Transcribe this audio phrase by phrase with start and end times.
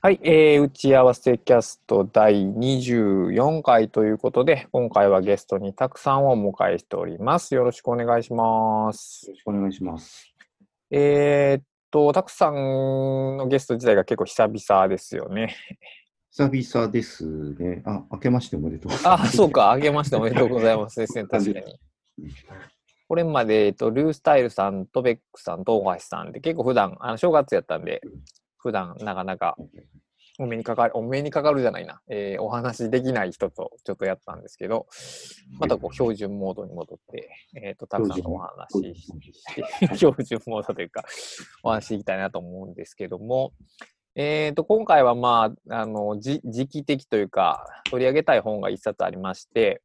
[0.00, 7.56] はい、えー打ち合わせキャスト第24回ということで、今回はゲストにたくさんをお迎えしております。
[7.56, 9.32] よろしくお願いしますよ。
[9.32, 10.32] ろしくお願いします。
[10.92, 15.56] えーっと、たくさんのゲスト自体が結構久々ですよね。
[16.30, 17.26] 久々です
[17.58, 17.82] ね。
[17.84, 19.34] あ、明けましておめでとうございます。
[19.34, 21.78] あ、そうか、あげましておめでとうございますですね、確かに。
[23.08, 28.00] これまで、えっと、ルースタイルさんとベックさんと大橋さんで結構普段、あの正月やったんで、
[28.58, 29.56] 普段なかなか。
[30.40, 34.86] お目にかかる、お目にかかるじゃないな、えーお話できない人とちょっとやったんですけど、
[35.58, 39.12] またこう標準モードに戻って、えっ、と、たくさんのお話し
[39.96, 40.74] 標準モード。
[40.74, 41.04] というか、
[41.64, 43.52] お話ししていきたいなと思うんですけども、
[44.14, 49.82] えっ、と、今回はまあ、あの、じ時期的というか、取り上げたい本が一冊ありまして、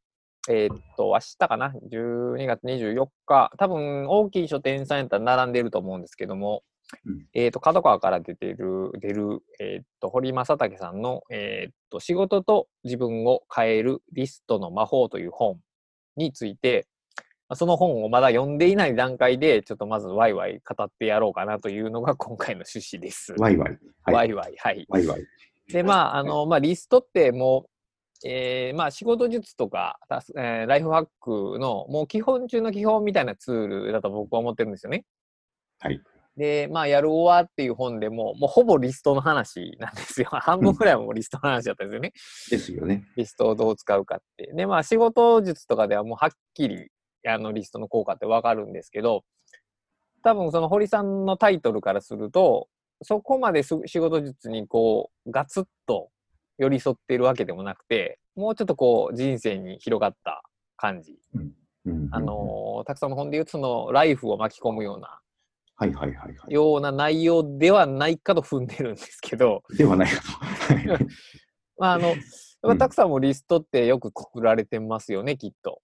[0.48, 6.62] えっ、と、明日かな ?12 月24日、多分大きい書店さんやったら並んでいると思うんですけども、
[7.06, 15.58] うんえっ、と、角川から出てる、出る、えっ、と、堀正武さんの、えっ、と、仕事と自分を変えるリストの魔法という本
[16.16, 16.86] について、
[17.48, 23.34] まあその本をまだ読んでいない段階で、ちょっとまずワイワイ語ってやろうかなというのが 今回の趣旨です。
[23.38, 23.78] ワイワイ。
[24.02, 24.14] はい。
[24.14, 24.86] ワイワイ、はい。
[24.88, 25.26] ワイワイ。
[25.68, 27.66] で、まあ、あの、まあ、リストっても
[28.22, 29.98] う、えーまあ、仕事術とか、
[30.36, 35.04] えーライフハックの、もう基本中の基本みたいなツールだと僕は思ってるんですよね。
[35.80, 36.00] はい。
[36.36, 40.28] で、まあ、やるおわっていう本でも、もうほぼリストの話なんですよ。
[40.42, 42.12] 半分くらいはもうリストの話だったんですよね。
[42.50, 43.04] ですよね。
[43.16, 44.52] リストをどう使うかって。
[44.52, 46.90] で、まあ、仕事術とかではもうはっきり、
[47.26, 49.24] あの、リストの効果ってわかるんですけど、
[50.22, 52.68] 多分その堀さんのタイトルからすると、
[53.02, 56.10] そこまです仕事術にこう、ガツッと
[56.58, 60.42] 寄り添っているわけでもなくて、もうちょっとこう、人生に広がった
[60.76, 61.16] 感じ。
[61.34, 61.52] うん
[62.12, 65.20] あ、のーたくさんの本で言うと、その、ライフを巻き込むような、
[65.76, 66.52] はいはいはいはい。
[66.52, 70.22] ような内容ではないかと踏んでるんですけど、ではないか
[70.68, 70.74] と。
[70.74, 71.06] はい
[71.78, 72.14] まあ、あの、
[72.62, 75.82] うんたくさんもリストってよく作られてますよね、きっと。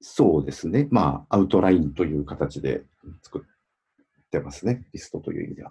[0.00, 0.88] そうですね。
[0.90, 2.82] まあ、アウトラインという形で
[3.22, 3.42] 作っ
[4.30, 4.86] てますね。
[4.92, 5.70] リストという意味では。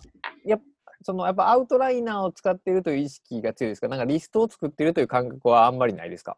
[1.03, 3.89] そのやっぱアウトライナーを使っているという意識が強いですか？
[3.89, 6.37] なんかリストを作っているという感覚はあんまりないですか？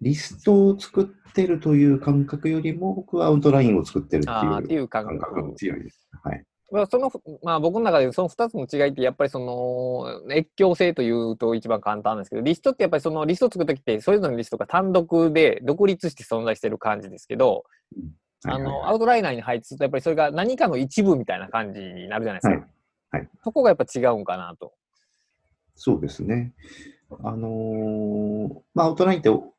[0.00, 5.56] リストを作ってるという感覚よりも、僕はアウトラインを作ってるっていう感感覚が覚。
[5.56, 6.08] 強いです。
[6.22, 6.44] はい。
[6.72, 7.10] まあ、その
[7.42, 17.64] まあ僕の中でその2つの違いってやっぱりその越境性というと一番簡単なんですけどリストってやっぱりそのリストを作るときってそれぞれのリストが単独で独立して存在してる感じですけど、
[18.44, 22.50] あのアウトライナーに配置するとやっぱりそれが何かの一部みたいな感じになるじゃないですか。
[22.50, 22.58] はい
[23.10, 24.72] はいそこがやっぱ違うんかなと。
[25.74, 26.52] そうですね。
[27.24, 29.52] あのーまあ、アウトラインって、お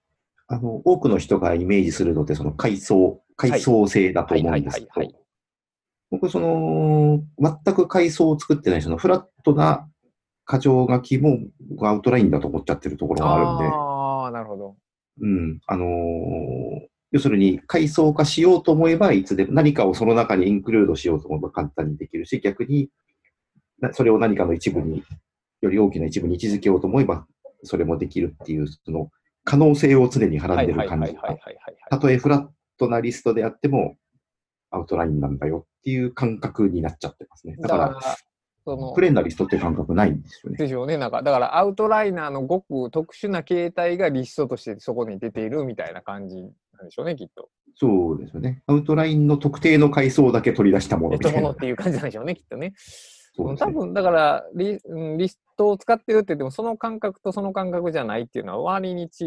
[0.51, 5.19] あの、多くの人がイメージするのって、その階層、階層性だと思うんですけはいはいはいど、
[6.12, 9.88] 僕、その、全く階層を作ってない、そのフラットな
[10.45, 11.40] 箇条書きも、
[11.81, 14.75] アウトラインだと思っちゃってるところがあるんで、ああ、なるほど。
[15.22, 22.90] うん、あのー要するに階層化しようと思えば、いつでも何かをその中にインクルードしようと思えば簡単にできるし、逆に、
[23.81, 25.03] なそれを何かの一部に、
[25.59, 27.28] より大きな一部に位置づけようと思えば、
[27.63, 29.09] それもできるっていう、その
[29.44, 31.22] 可能性を常にはらんでる感じが、
[31.90, 32.47] たとえフラッ
[32.78, 33.96] トなリストであっても、
[34.69, 37.56] アウトラインなんだよっていう感覚になっちゃってますね。
[37.57, 38.00] だから、
[38.63, 40.57] そのプレーンなリストっていう感覚ないんですよね。
[40.57, 40.97] でしょうね。
[40.97, 47.50] なんか、だからアウトライナーのごく特殊な形態がリストとしてそこに出ているみたいな感じなんでしょうね、きっと。
[47.75, 48.62] そうですよね。
[48.68, 51.58] アウトラインの特定の階層だけ取り出したものえっと、みたいなものっ。
[51.58, 52.73] ていう感じなんでしょうね、きっとね。
[53.38, 59.25] 多分、だからリ、うんリストを使ってるって言っても、その感覚とその感覚じゃないっていうのは割に違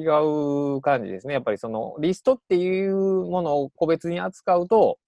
[0.76, 1.34] う感じですね。
[1.34, 4.98] やっぱりそのリストっていうものを個別に扱うと、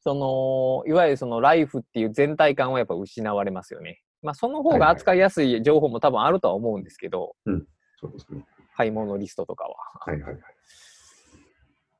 [0.00, 4.02] その、いわゆるそのライフっていう全体感はやっぱ失われますよね。
[4.22, 7.34] まあ、その方が扱いやすい情報も多分あるとは思うんですけど、
[8.00, 8.44] そうですね。
[8.76, 9.74] 買い物リストとかは。
[10.00, 10.42] はいはいはい。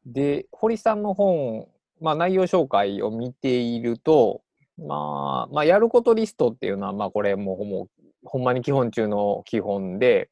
[0.04, 1.66] で、堀さんの本、
[2.00, 4.42] まあ、内容紹介を見ていると、
[4.78, 10.28] まあ、まあ、やることリストっていうのは、まあ、これもうほんまに基本中の基本で、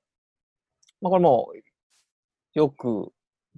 [1.01, 1.53] まあ、これも
[2.55, 3.13] よく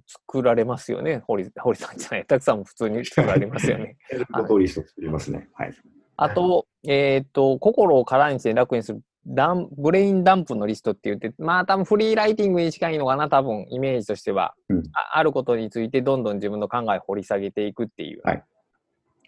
[0.05, 3.97] 作られますよね、堀堀さんじゃない、たくさんも普通に作られますよね。
[4.09, 5.49] やることをリスト作りますね。
[5.53, 5.73] はい。
[6.15, 14.55] あと、えっ、と、心を空にして楽にするダン、ブレインダンプのリストって言って、まあ多分フリーライティングに近いのかな、多分イメージとしては。
[14.69, 18.21] うんああることについてどんどん自分の考えを掘り下げていくっていう。
[18.23, 18.43] はい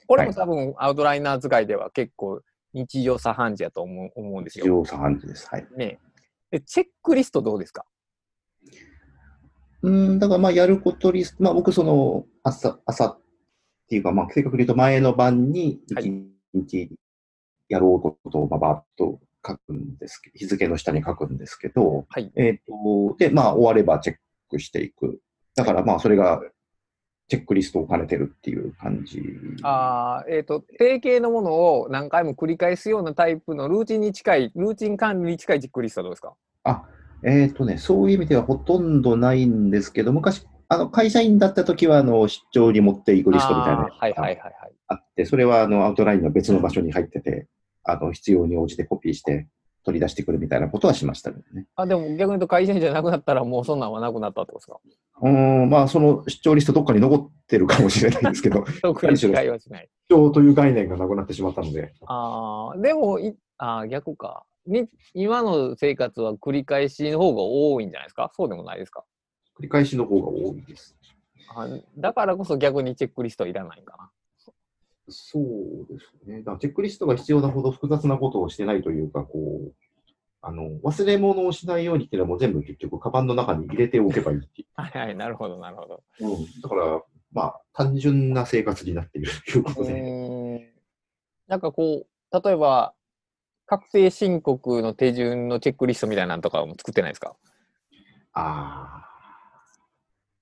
[0.09, 2.41] これも多分アウトライナー使いでは結構
[2.73, 4.65] 日常茶飯事やと思う思うんですよ。
[4.65, 5.47] 非常茶飯事です。
[5.51, 5.67] はい。
[5.77, 5.99] ね
[6.51, 7.85] でチェックリストどうですか？
[9.83, 13.19] うん、だからまあやることリスト、まあ僕その朝、朝っ
[13.87, 16.89] ていうか、まあ正確に言うと前の晩にはい一日
[17.69, 22.31] やろうことをまあバーッと書くんですけど、日付の下に書くんですけど、はい。
[22.35, 24.15] えっ、と、で、まあ、終わればチェッ
[24.49, 25.21] クしていく。
[25.55, 26.41] だから、まあ、それが、
[27.29, 29.21] チェックリストを兼ねてるっていう感じ。
[29.61, 36.33] あーえっ、と、定型のものを何回も繰り返すようなタイプのルーチンに近い、ルーチン管理に近いチェックリストはどうですか？
[37.23, 44.53] えっ、とね、そういう意味ではほとんどないんですけど、昔、あの、会社員だった時は、あの、出張に持っていくリストみたいなのあーはいはいはいはい。
[44.53, 44.55] が
[44.87, 47.47] あって、それは、あの、アウトラインの別の場所に入ってて、
[47.83, 49.47] あの、必要に応じてコピーして
[49.85, 51.65] 取り出してくるみたいなことはしましたけどね。
[51.75, 54.79] あ、でも逆に言うと会社員じゃなくなったらもうそんなんはなくなったってことですか？
[55.21, 59.89] うーん、まあ、その出張リストどっかに残ってるかもしれないんですけど、 特に使いはしない。
[60.09, 64.45] 出張という概念がなくなってしまったので、ああ、でもい、あー逆か。
[64.67, 68.29] に今の生活は繰り返しの方が多いんじゃないですか？
[68.35, 69.03] そうでもないですか？
[69.57, 70.95] 繰り返しの方が多いです。
[71.55, 71.67] あ
[71.97, 74.11] だからこそ逆にチェックリストいらないんかな。
[75.11, 76.39] そうですね。
[76.39, 79.73] だからチェックリストが必要なほど複雑なことをしてないというか、こう、
[80.41, 86.03] あの、忘れ物をしないようにっていうのはもう全部結局、カバンの中に入れておけばいいってい はいはい、なるほど、なるほど。
[86.21, 86.25] う。
[86.25, 86.61] うん。
[86.61, 90.73] だから、まあ、単純な生活になっているということうで。
[91.47, 92.93] なんかこう、例えば、
[93.65, 97.35] 確定申告の手順のチェックリストみたいなのとかも作ってないですか？
[98.33, 99.08] ああ。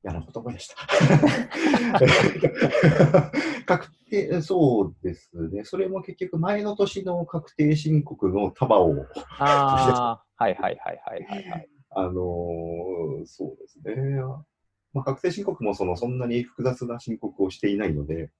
[0.07, 0.75] 嫌な言葉でした。
[3.65, 5.65] 確定、そうですね。
[5.65, 9.05] それも結局前の年の確定申告の束を、
[9.39, 11.69] ああ、はいはいはいはいはい、はい。
[11.89, 12.15] あのー
[13.25, 13.95] そうですね。
[14.93, 18.31] まあ、確定申告もそのそんなに複雑な申告をしていないので、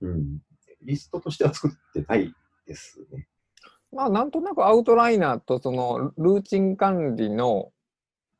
[0.00, 0.38] うん、
[0.82, 2.32] リストとしては作ってない
[2.66, 3.28] ですね。
[3.90, 7.72] まあ、なんとなくアウトライナーとそのルーチン管理の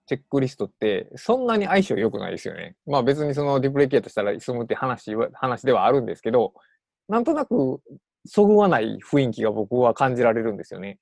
[0.09, 2.77] チェックリストってそんなに相性良くないですよね。
[2.87, 6.55] まあ別にそのディプレケートしたら済むって話は話ではあるんですけど、
[7.09, 7.81] なんとなく
[8.27, 10.99] そぐわない雰囲気が僕は感じられるんですよね。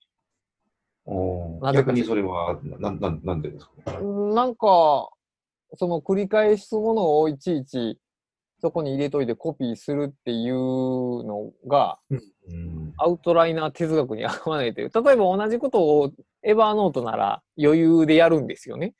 [1.60, 4.00] なぜか逆にそれはなななんでですか？
[4.00, 5.08] なんか、
[5.76, 7.98] その繰り返すものをいちいち
[8.58, 12.20] そこに入れといてコピーするっていうのがうん
[12.98, 14.90] アウトライナー哲学に合わないという。
[14.94, 16.10] 例えば同じことを
[16.42, 18.94] エバーノートなら余裕でやるんですよね。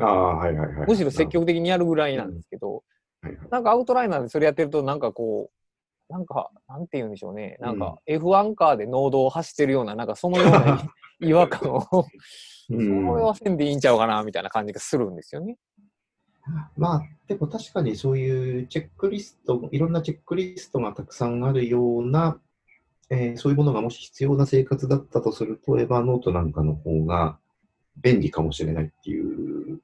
[0.00, 0.86] ああ、はいはいはい。
[0.88, 2.82] むしろ積極的にやるぐらいなんですけど、
[3.22, 5.50] はいはいなんかアウトライナーでそれやってると、なんかこ
[6.08, 7.58] う、なんか、なんて言うんでしょうね。
[7.60, 10.82] なんか F1 カーで農道を走ってるような、なんかそのような
[11.20, 12.06] 違和感を、そ
[12.70, 15.58] うんれはせんでいいんちゃうかな、みたいな感じがするんですよね。
[16.76, 22.38] まあ、でも確かにそういうチェックリスト、いろんなチェックリストがたくさんあるような、
[23.10, 27.38] えーそういうものがもし必要な生活だったとすると、エヴァーノートなんかの方が
[27.96, 29.80] 便利かもしれないっていう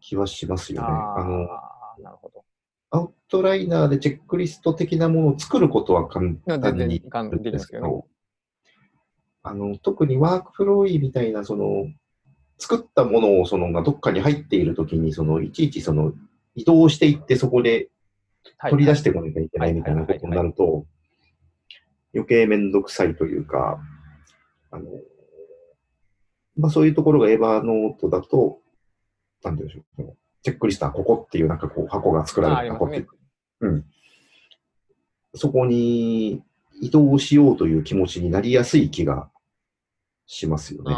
[0.00, 0.88] 気はしますよね。
[0.88, 2.44] ああの、あ、なるほど。
[2.90, 8.04] アウトライナーでチェックリスト的なものを作ることは簡単全然に簡単ですけどね。
[9.44, 11.86] あの、特にワークフローイーみたいな、その、
[12.62, 16.12] 作ったものをそのがどっかに入っているときに、その、いちいちその、
[16.54, 17.88] 移動していってそこで
[18.58, 20.86] はい取り出してこなきゃいけないみたいなことになると、
[22.14, 23.80] 余計めんどくさいというか、
[24.70, 24.84] あの、
[26.56, 28.60] まあそういうところがエヴァーノートだと、
[29.42, 33.06] なんていうんでしょう、チェックリストはここっていうなんかこう箱が作られた箱って、。
[33.60, 33.84] うん。
[35.34, 36.42] そこに
[36.80, 39.30] 移動しようという気持ちになりやすい気が
[40.26, 40.94] しますよね。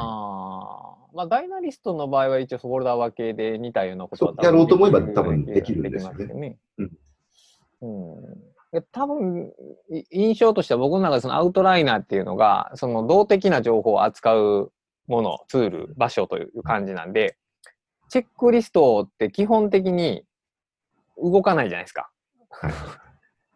[1.14, 6.58] まあ、ダイナリストの場合は一応フォルダ分けで似たようなことはやろうと思えば多分できるんですよね。
[6.78, 6.90] うん
[7.82, 7.86] う
[8.20, 8.22] ん。
[8.72, 9.52] で多分、
[9.88, 14.72] い印象としては僕の中でそのアウトライナーっていうのが、その動的な情報を扱う
[15.06, 17.36] もの、ツール、場所という感じなんで、
[18.08, 20.24] チェックリストって基本的に
[21.16, 22.10] 動かないじゃないですか。
[22.50, 22.72] はい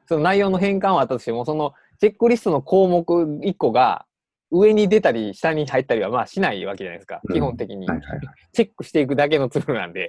[0.06, 4.06] その内容の変換はあったとしても、そのチェックリストの項目1個が
[4.50, 7.86] 上に出たり下に入ったりはまあしないわけじゃないですか、うん基本的に。
[7.86, 8.20] はいはいはい
[8.52, 10.08] チェックしていくだけのツールなんで、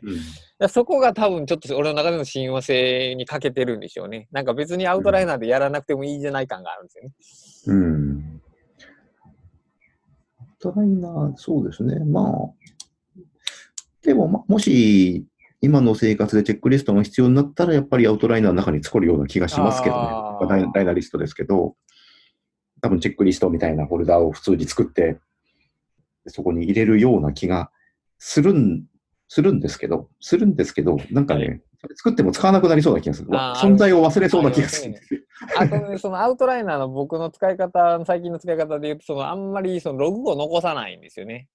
[0.60, 4.28] うんそこが多分ちょっと俺の中での親和性に欠けてるんでしょうね。
[4.32, 6.92] なんか別にアウトライナーでやらなくてもいいじゃない感があるんで
[7.22, 7.82] すよね。
[7.82, 8.42] うん。
[10.40, 12.04] アウトライナー、そうですね。
[12.04, 12.34] まあ、
[14.02, 15.26] でも、ま、もし、
[15.62, 19.96] 今の生活でチェックリストが必要になったら、やっぱりアウトライナーの中に作るような気がしますけど
[20.56, 21.76] ねダイナリストですけど、
[22.82, 25.20] 多分チェックリストみたいなフォルダを普通に作って、
[26.28, 27.72] そこに入れるような気が
[28.18, 28.86] するん、
[29.28, 31.62] するんですけど、するんですけど、なんかね、
[31.96, 33.30] 作っても使わなくなりそうな気がする。
[33.30, 35.28] 存在を忘れそうな気がする。
[35.58, 41.48] あとね、そのアウトライナーの僕の使い方、最近の使い方で言うと、そのあんまりそのログを残さないんですよね。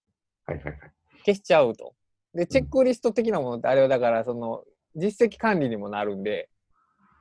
[0.46, 0.78] はいはいはい。
[1.26, 1.94] 消しちゃうと。
[2.32, 4.64] で、チェックリスト的なものってあれはだから、その
[4.96, 6.48] 実績管理にもなるんで、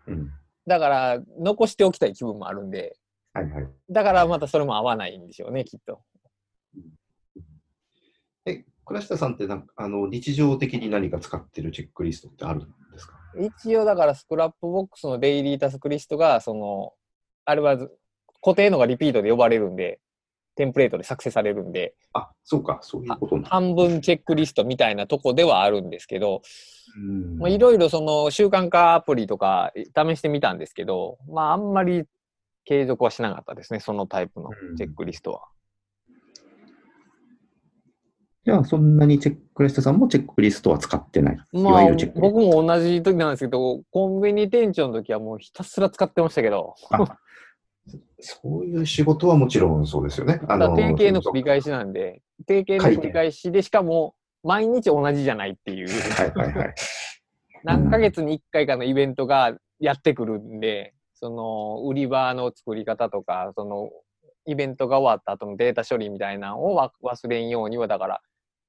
[0.07, 0.31] うん。
[0.65, 2.95] だから残しておきたい気分もあるんで、
[3.33, 3.67] はいはい。
[3.89, 6.01] だからまたそれも合わないんでしょうね、きっと。
[8.85, 13.17] 倉下さんってなんかあの日常的に何か使ってるチェックリストってあるんですか？
[13.39, 16.91] 一応だからスクラップボックスのデイリータスクリストが、その、
[17.45, 17.91] あれはず
[18.41, 20.01] 固定のがリピートで呼ばれるんで、
[20.55, 23.41] テンプレートで作成されるんで、あ、そうか、そういうこと。
[23.43, 26.41] 半分チェックリストみたいなとこではあるんですけど、
[27.47, 32.03] いろいろその習慣化アプリとか試してみたんですけど、まああんまり
[32.65, 35.48] 継続はしなかったですね、そのタイプのチェックリストは。
[38.46, 41.38] じゃあ、そんなにチェック、倉下さんもチェックリストは使ってない？
[41.53, 47.08] いまあ僕も同じ時なんですけど、コンビニ店長の時はもうひたすら使ってましたけど、ト。
[48.20, 50.39] そういう仕事はもちろんそうですよね。
[50.43, 56.75] あただ定型の繰り返しなんで、定型の繰り返しで、しかも毎日同じじゃないっていう、はいはいはい。
[57.63, 63.91] 何ヶ月に1回かのイベントがやってくるんで、その売り場の作り方とか、その
[64.45, 68.21] イベントが終わった後のデータ処理みたいなのをわ忘れんようには、だから、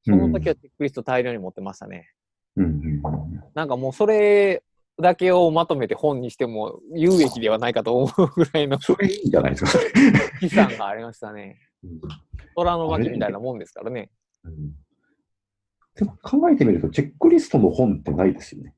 [0.05, 2.13] その時はチェックリスト大量に持ってましたね。
[2.57, 3.03] うんうんうん
[3.55, 4.63] なんかもうそれ
[5.01, 9.71] だけをまとめて本にしても有益ではないかと思うぐらいのそれいいんじゃないですか。
[10.41, 11.59] 資産がありましたね。
[11.83, 12.01] うん
[12.55, 14.11] 虎の巻みたいなもんですからね。
[14.45, 14.55] うん
[15.97, 18.75] でも考えてみると、チェックリストの本ってないですよね。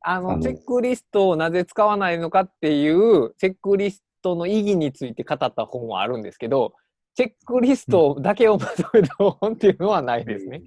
[0.00, 6.74] あのチェックリストをなぜ使わないのかっていうチェックリストの意義について語った本はあるんですけど、
[7.14, 10.62] チェックリストだけをまとめた本っていうのはないですね。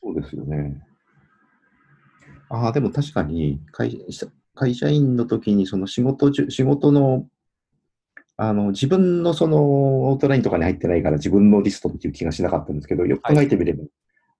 [0.00, 0.82] そうですよね。
[2.50, 7.26] ああ、でも確かに会社、会社員の時にその仕事中、仕事の、
[8.36, 13.84] あの、自分のそのアウトラインとかに入ってないから自分のリストっていう気がしなかったんですけど、よく考えてみれば、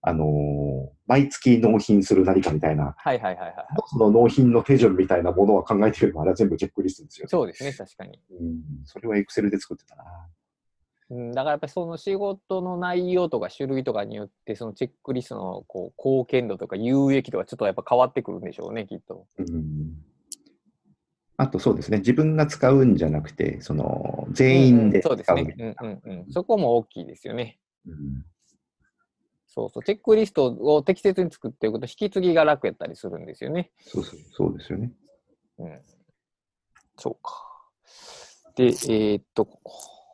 [0.05, 3.55] あのー、毎月納品する何かみたいな、はいはいはいはい。
[3.87, 7.29] その納品の手順みたいなものは考えてみれば、あれは全部チェックリストですよね。
[7.29, 8.19] そうですね、確かに。
[8.31, 10.05] うん、それはエクセルで作ってたな。
[11.11, 19.27] うん、だからやっぱりその仕事の内容とか種類とかによって、そのチェックリストのこう貢献度とか有益度がちょっとやっぱ変わってくるんでしょうね、きっと。
[19.39, 20.03] うん
[21.39, 25.77] あとそうですね、自分が使うんじゃなくて、その全員でうんうん使うそうですね。
[25.81, 26.33] うんうんうん。
[26.33, 27.59] そこも大きいですよね。
[27.87, 28.25] うん
[29.55, 29.85] そうそう。
[29.85, 33.71] チェックリストを適切に作っておくと、引き継ぎが楽やったりするんですよね。
[33.81, 34.93] そうそうそうですよね。
[35.59, 35.81] うん。
[36.97, 37.35] そうか。
[38.57, 39.47] で、えーっと、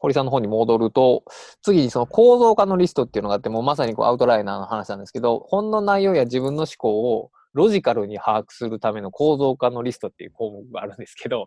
[0.01, 1.25] 堀さんの方に戻ると、
[1.63, 11.47] 次にその構造化のリストっていうのがあって、もうまさにこうアウトライナーの話なんですけど、本の内容や自分の思考をロジカルに把握するための構造化のリストっていう項目があるんですけど、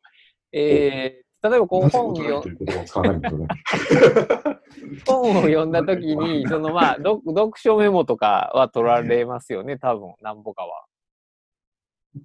[0.53, 2.13] えー例えばこう本を
[5.05, 10.85] 本を読んだときに、 そのまあ、読読書メモとかは取られますよね、多分、なんぼかは。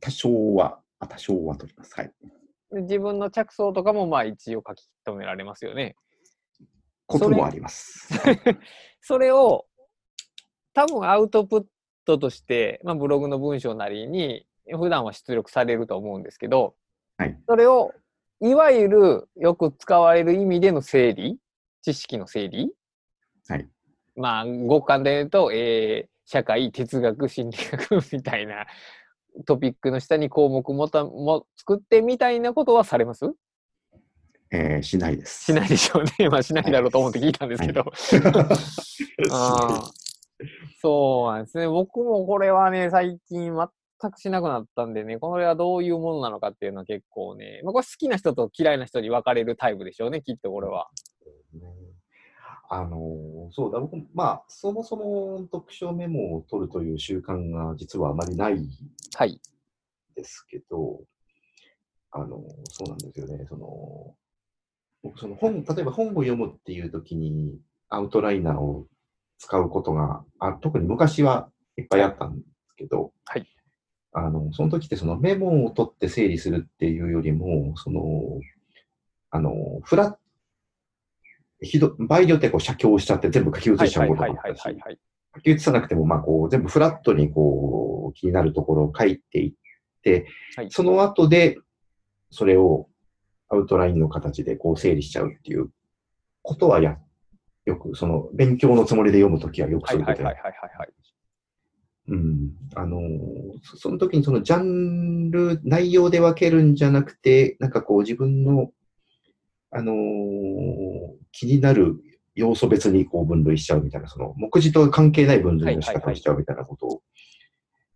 [0.00, 1.94] 多少は、あ多少は取ります。
[1.94, 2.12] はい。
[2.72, 5.96] で自分の着想とかもまあ一応書き留められますよね。
[7.06, 8.08] こともあります。
[9.00, 9.66] それ を
[10.74, 11.66] 多分アウトプッ
[12.04, 16.74] トとして、まあ、ブログの文章なりに普段は出力されると思うんですけど、
[17.18, 17.92] はいそれを
[18.40, 21.38] いわゆるよく使われる意味での整理
[21.92, 22.72] 知識の整理、
[23.48, 23.68] はい
[24.16, 28.66] まあ五感で言うと、えー社会哲学心理学みたいな
[29.46, 33.26] トピックの下に項目もたも作ってみたいなことはされます？
[34.50, 35.44] えーしないです。
[35.44, 36.28] しないでしょうね。
[36.30, 37.84] まあしないだろうと思って聞いたんですけど。
[40.82, 41.68] そうなんですね。
[41.68, 50.88] 僕もこれはね、最近全くしなくなったんでね、これはどういうものなのかっていうのは結構ね、まあ、これ好きな人と嫌いな人に分かれるタイプでしょうね、きっとこれは。
[52.68, 58.68] あのーそうだ、僕、まあ、そもそも読書メモを取るという習慣が実はあまりないん
[59.14, 59.40] はい。
[60.16, 61.00] ですけど、
[62.10, 63.46] あのーそうなんですよね。
[63.48, 64.14] その、
[65.02, 68.86] 僕、その本、例えば本を読むっていう時にアウトライナーを
[69.38, 73.46] 使うことが、あ特に昔はいっぱいあったんですけど、はい
[74.12, 78.02] あの、その時ってそのメモを取って整理するっていうよりも、その、
[79.30, 80.16] あの、フラッ
[81.60, 84.98] ひど場合によってはこう写経しちゃって全部書き写しちゃうこともあったし、はいはい。
[85.36, 89.52] 書き写さなくても、まあこう全部フラットにこう気になるところを書いていっ
[90.02, 91.58] て、はいその後で
[92.30, 92.88] それを
[93.48, 95.70] アウトラインの形でこう整理しちゃうっていう
[96.42, 96.98] ことはや、
[97.64, 100.88] よくその勉強のつもりで読むときはよくはいそういうことやはいはいはいはいはい。
[102.08, 102.50] うん。
[102.74, 103.00] あの
[103.76, 108.70] その時にそのジャンル、内容で分けるんじゃなくて、なんかこう自分の、
[109.76, 109.96] あのー
[111.32, 111.96] 気になる
[112.34, 117.02] 要素別にこう分類しちゃうみたいな、その目次と関係ない分類の仕方をしちゃうみたいなことを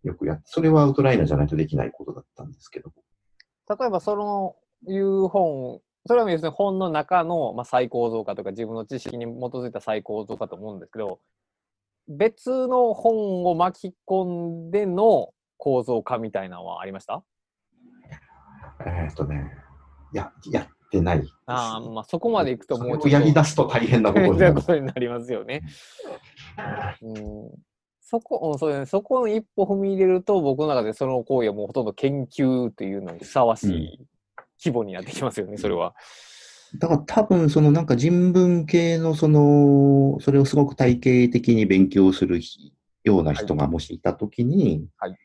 [0.02, 2.90] よくやって、それはアウトライナーじゃないとできないことだったんですけど。
[3.68, 4.56] 例えばその
[4.88, 11.20] いう本、それは別に本の中の、まあ、再構造化とか自分の知識に基づいた再構造化と思うんですけど、
[12.08, 17.22] 別の本を巻き込んでの構造化みたいなのはありました？
[18.84, 19.50] えーっとね、
[20.12, 21.34] や、やってないです。
[21.46, 24.54] ああ、まあそこまでいくともうやり出すと大変なことにななる。
[24.54, 25.62] ことになりますよね。
[27.02, 27.50] うん、
[28.00, 34.06] そこ、うんそうね、そこの一歩踏み入れると、僕の中でその行為はもうほとんど研究というのにふさわしい
[34.62, 35.94] 規模になってきますよね、それは。
[36.78, 42.40] だから多分そのなんか人文系のその、それをすごく体系的に勉強する
[43.04, 45.16] ような人がもしいたときに、はい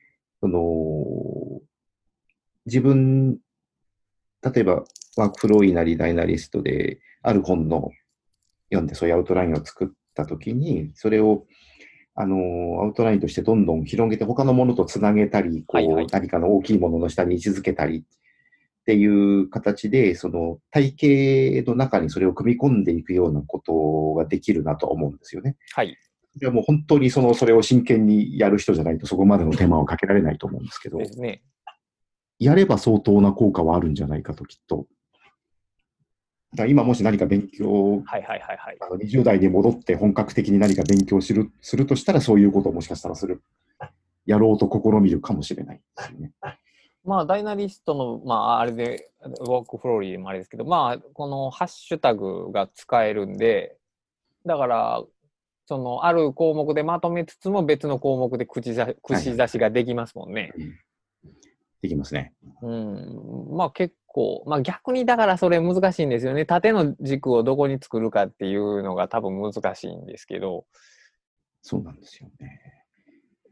[0.42, 1.62] その、
[2.66, 3.38] 自分、
[4.44, 4.84] 例えば
[5.16, 7.92] ワークフローイなりダイナリストで、ある本の
[8.70, 11.46] 読んでそういうアウトラインを作ったときに、それを
[12.18, 18.04] あの、アウトラインとしてどんどん広げて他のものとつなげたり、こう、はいはい何かの大きいものの下に位置づけたりっ
[18.86, 25.58] ていう形で、その体系の中にそれを組み込んでいくようなことができるなとは思うんですよね。
[25.74, 25.90] はい。
[25.90, 25.98] い
[26.44, 31.44] やもう本当にその、それを真剣にやる人じゃないとそこまでの手間をかけられないと思うんですけどで、すね。
[32.40, 34.88] やれば相当な効果はあるんじゃないかときっと。
[36.56, 38.78] だ今もし何か勉強はいはいはいはい。
[38.80, 43.42] あの20代に戻って本格的に何か勉強するするとしたら、そういうことをもしかしたらする、
[44.26, 46.32] やろうと試みるかもしれないですよね。
[47.04, 53.78] まあ、ダイナリストの、まあ、あれで、ワークフローリーでもあれですけど、まあ、このハッシュタグが使えるんで、
[54.44, 55.04] だから、
[55.68, 60.52] その、ある項目でまとめつつも別の項目で口ざ口出しができますもんね。
[61.82, 62.34] できますね。
[62.62, 63.48] うん。
[63.52, 66.46] まあ結構、まあ逆にだからそれ難しいんですよね。
[66.46, 70.66] 縦の軸をどこに作るかっていうのが多分難しいんですけど、
[71.62, 72.62] そうなんですよね。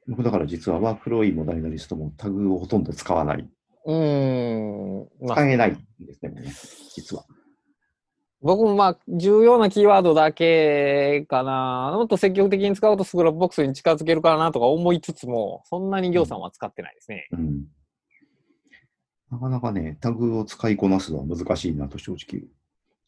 [0.08, 3.46] 僕だから実はワークフローインもダイナリストもタグをほとんど使わない。
[3.86, 5.08] うーん。
[5.20, 6.32] まあ使えないんですね
[6.96, 7.26] 実は。
[8.42, 11.92] 僕もまあ重要なキーワードだけかな。
[11.96, 17.28] もっと積極的に使うとスクラップボックスに近づけるかなとか思いつつも、そんなに行さんは使ってないですね。
[17.32, 17.64] うん。
[19.34, 22.44] なかなかね、タグを使いこなすのは難しいなと正直、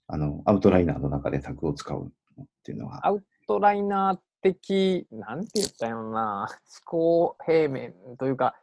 [0.08, 8.56] あの、アウトライナーの中でタグを使うのっていうのは、アウトライナー的、なんて言ったんやろな、思考平面というか、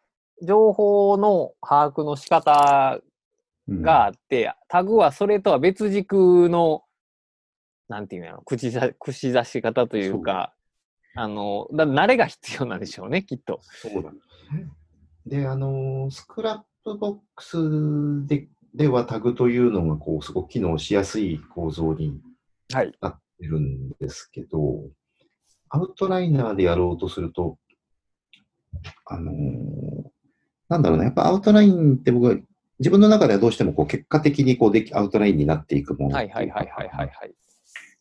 [0.43, 3.01] 情報の把握の仕方
[3.69, 6.83] うんがあって、タグはそれとは別軸の、
[7.89, 10.53] なんていうんやろ、口ざ口出し方というか、
[11.15, 13.61] あの、だ慣れが必要なんでしょうね、きっと。
[13.63, 14.69] そうなんですね。
[15.27, 22.21] で、あの、スクラップボックスでではタグというのが、こう、すごく機能しやすい構造に
[22.73, 22.93] はい。
[23.01, 24.89] なってるんですけど、
[25.69, 27.59] アウトライナーでやろうとすると、
[29.05, 29.33] あの
[30.69, 32.37] なんだろうな、やっぱアウトラインって僕は、
[32.79, 37.35] 自分の中ではどうしてもこう結果的にこうできアウトラインになっていくものはいはいはいはいはいはい。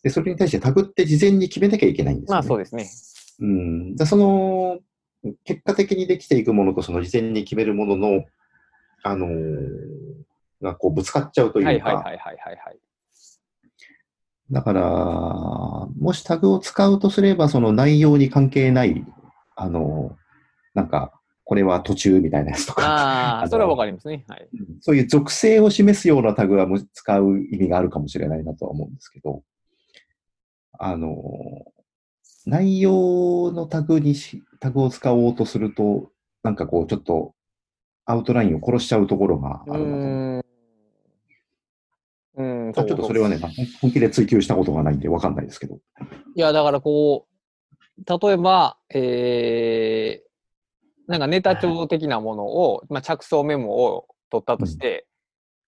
[0.02, 2.36] で、それに対してタグって事前に決めなきゃいけないんですよ、ね。
[2.36, 2.90] まあそうですね。
[3.42, 3.96] うん。
[3.98, 4.80] だその、
[5.44, 8.24] 結果的にできていくものとその事前に決めるものの、
[9.04, 9.32] あのー
[10.62, 12.80] がこうぶつかっちゃうというか、はいはいはいはいはいはい。
[14.52, 14.82] だから、
[16.00, 19.04] もしタグを使うとすれば、その内容に関係ない、
[19.56, 20.22] あのー
[20.76, 24.24] なんか、これは途中みたいなやつとか、ああ、それはわかりますね。
[24.28, 24.48] はい。
[24.54, 29.44] うんそういう属性を示すようなタグは使う意味があるかもしれないなとは思うんですけど、
[30.78, 31.82] あのー
[32.48, 36.12] 内容のタグにし、タグを使おうとすると、
[36.42, 37.36] なんかこう、ちょっと、
[38.06, 40.00] アウトラインを殺しちゃうところがあうるなと思う。
[40.00, 40.42] ーん。
[42.34, 43.40] うん、ちょっとそれはね、
[43.82, 45.80] 本気で追求したことがないんでわかんないですけど。
[46.36, 55.06] いや、だからこう、例えば、えー、なんかネタ帳的なものを、まあ、着想メモを取ったとして、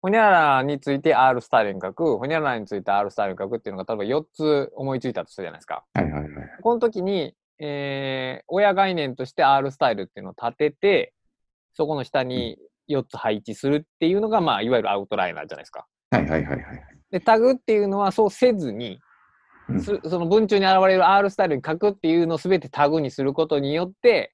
[0.02, 5.84] ほにゃららについて R スタイルに書く、ほにゃららについて R スタイルに書くっていうのが、例えば4つ思いついたとするじゃないですか。
[5.94, 6.32] はいはいはい。
[6.62, 11.14] この時に、えー、親概念として R スタイルっていうのを立てて、
[11.74, 12.58] そこの下に
[12.90, 15.86] 4つ配置するっていうのが、まあ、いわゆるアウトライナーじゃないですか。
[16.12, 16.64] はいはいはいはい。
[17.12, 19.00] で、タグっていうのはそうせずに、
[19.70, 24.34] うんすその文中に現れる R スタイルに書くっていうのを全てタグにすることによって、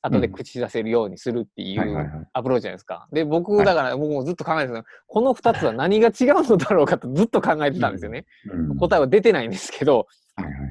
[0.00, 2.06] 後で口出せるようにするっていうはい。
[2.34, 3.08] アプローチじゃないですか。
[3.10, 8.26] で、僕、はいだから僕もずっと考えてたのこの2つは何が違うのだろうかとずっと考えてたんですよね。
[8.52, 10.70] うん答えは出てないんですけど、はいはいはい。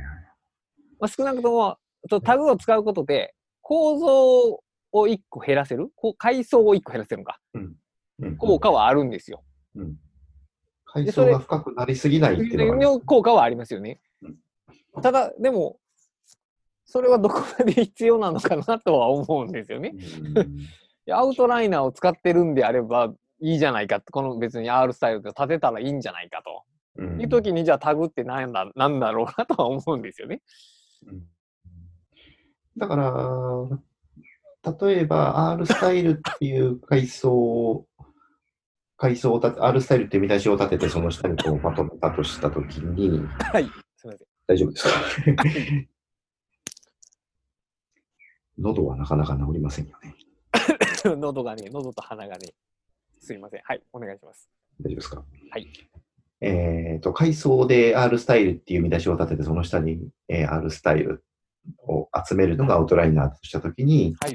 [0.99, 1.77] まあ、少なくとも
[2.21, 5.89] タグを使うことで構造を1個減らせる？
[5.95, 7.75] こう階層を1個減らせるのかうん
[8.37, 9.43] 効果はあるんですよ。
[9.75, 9.95] うん。
[10.85, 13.99] 階層が深くなりすぎないっていうのがあるの効果はありますよね。
[15.01, 15.79] ただ、でも、
[16.85, 19.93] それはどこまで必要なのかなとは思うんですよね。
[21.11, 26.63] アウトライナーを使ってるんであればいいじゃないかこの別に R スタイルで立てたらいいんじゃないかと。
[26.95, 30.41] うんいう時にじゃあタグって何だなんだろうなとは思うんですよね。
[31.07, 31.23] うん
[32.75, 33.79] だから、
[34.81, 37.85] 例えば R スタイルっていう階層、
[38.97, 43.19] 階層を立て、R スタイルっていう見出しを立てて、その下にこうまとめたとしたときに、
[43.51, 43.65] はい。
[43.97, 44.89] すみま大丈夫ですか？
[48.57, 50.15] 喉はなかなか治りませんよね。
[50.95, 51.19] せん。
[51.19, 52.53] 喉がね、喉と鼻がね。
[53.19, 53.61] すいません。
[53.63, 53.81] はい。
[53.91, 54.49] お願いします。
[54.81, 55.23] 大丈夫ですか？
[55.51, 55.67] はい。
[56.41, 61.23] えっ、と、階層で R スタイルっていう見出しを立てて、その下に、えー R スタイル
[61.87, 64.33] を集めるのがアウトライナーとしたときに、はい。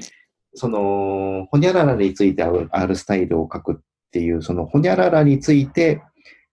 [0.55, 3.75] その、ほにゃららについて R スタイルを書くっ
[4.11, 6.01] ていう、そのほにゃららについて、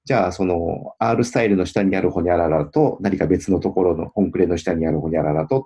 [0.05, 5.63] じゃあその R スタイルの下にあるほにゃららと何か別のところの本クレの下にあるほにゃららとっ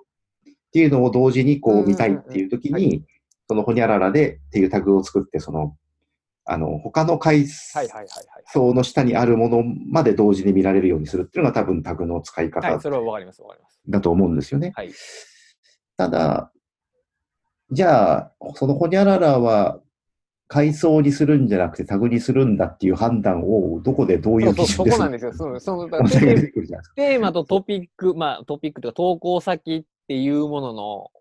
[0.71, 3.03] ていうのを同時にこう見たいっていう時に、
[3.47, 5.75] そのほにゃららでっていうタグを作って、その、
[6.51, 7.47] あの、他の階。
[8.47, 13.79] 層の下にあるものまで同時に見られるようにするっていうのが多分タグの使いは方い、それはわかります、わかります。
[13.87, 14.73] だと思うんですよね。
[14.75, 14.91] はい。
[15.95, 16.51] ただ、
[17.71, 19.79] じゃあ、そのほにゃららは
[20.47, 25.33] 階層にするんじゃなくてタグにするんだっていう判断をどこでどういそううそう、基準ですそこなんですよ。
[25.33, 31.11] そうそのテーマとトピック、まあトピックというか投稿先っていうものの、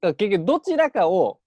[0.00, 1.39] だ結局どちらかを、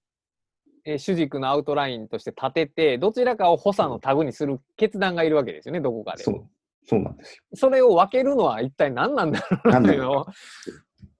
[0.86, 6.24] えー主軸のアウトラインとして立てて、どちらかを補佐のタグにする決断がいるわけですよね、どこかで。
[6.24, 6.50] そう、
[6.86, 7.44] そうなんですよ。
[7.56, 10.26] それを分けるのは一体何なんだろうなっていうの何を、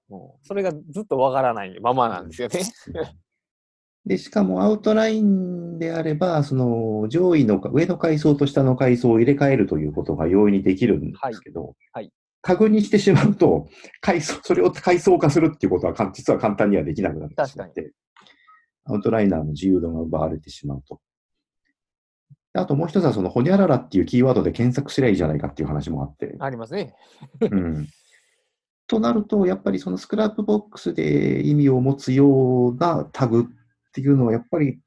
[0.10, 2.60] もうそれがずっとわからないままなんですよね。
[4.06, 12.12] で、しかもアウトラインであれば、その上位の、上の階層と下の階層を入れ替えるということが容易にできるんですけど、はいはい
[12.46, 13.70] タグにしてしまうと、
[14.02, 17.94] 階層、それを階層化するっていうことは実は簡単にはできなくなってしまって、
[18.86, 21.00] アウトライナーの自由度が奪われてしまうと。
[22.54, 26.94] あともう一つは、その、ほにゃららっていうキーワードで検索すればいいじゃないかっていう話もあって、ありますね。
[27.42, 27.88] うん
[28.88, 34.80] となると、やっぱりそのスクラップボックスで意味を持つようなタグっていうのは、やっぱり、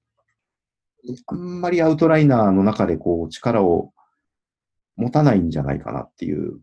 [1.27, 3.93] あんまりアウトライナーの中でこう力を
[4.97, 6.61] 持たないんじゃないかなっていう、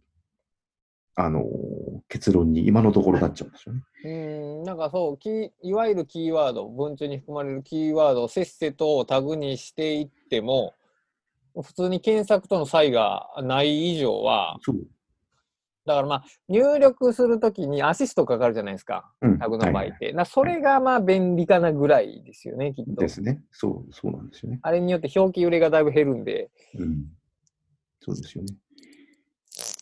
[1.16, 1.44] あの、
[2.10, 3.82] 結論に今のところなっちゃうんですよね。
[4.04, 10.74] うーん、なんかそう、キーいわゆるキーワード、文中に含まれるキーワードをせっせとタグにしていっても、
[11.62, 14.78] 普通に検索との差異がない以上は、そう。
[15.86, 20.14] だからまあ、入力するときにアシストかかるじゃないですか、うんタグの場合はいって。
[20.14, 23.10] なそれがまあ便利かなぐらいですよね、きっとで。
[23.10, 23.44] すね。
[23.52, 24.60] そう、そうなんですよね。
[24.62, 27.06] あれによって表記揺れがだいぶ減るんで、うん。
[28.00, 28.56] そうですよね。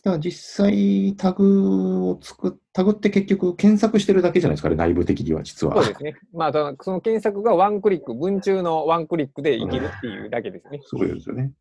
[0.03, 5.75] だから実際タグを作っ、タグって結局検索してるだけじゃないですかね、内部的には実は。
[5.75, 6.15] そうですね。
[6.33, 10.79] まあ、そのその検索がワンクリック、文中のワンクリックでいけるっていうだけですね。
[10.85, 11.53] そうですよね。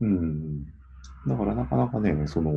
[0.00, 0.64] うん。
[1.26, 2.52] だからなかなかね、その、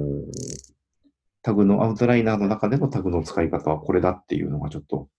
[1.41, 5.09] タグの、アウトライナーの中でのタグの使い方はこれだっていうのがちょっと、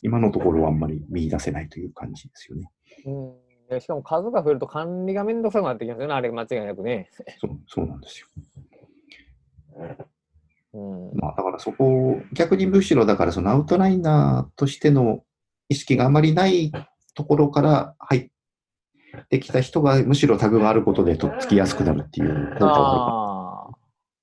[0.00, 2.70] 今のところはあんまり見出せないという感じですよね。
[3.06, 7.10] うんでしかも数が増えると管理がめんどくさくなってきますよね、あれ間違いなくね。
[7.40, 8.26] そう、そうなんですよ。
[10.74, 15.24] うん、まあだからそこを、逆にむしろだからそのアウトライナーとしての
[15.68, 16.72] 意識があまりない
[17.14, 18.28] ところから入っ
[19.30, 23.70] てきた人がむしろタグがあることでとっつきやすくなるっていうあ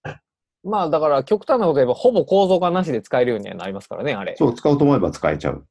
[0.03, 0.21] あ。
[0.63, 4.35] まあだから極端なこと言えばほぼ構造化なしで使えるようにはなりますからね、あれ。
[4.37, 5.65] そう、使おうと思えば使えちゃう。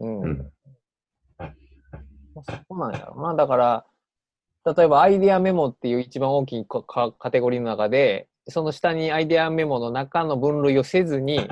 [0.00, 0.20] うん。
[0.20, 0.46] うんまあ
[2.44, 3.14] そこなんやろ。
[3.14, 3.86] まあだから、
[4.64, 11.48] 例えばアイデアメモっていう一番大きいカテゴリーの中で、その下にアイデアメモの中の分類をせずに、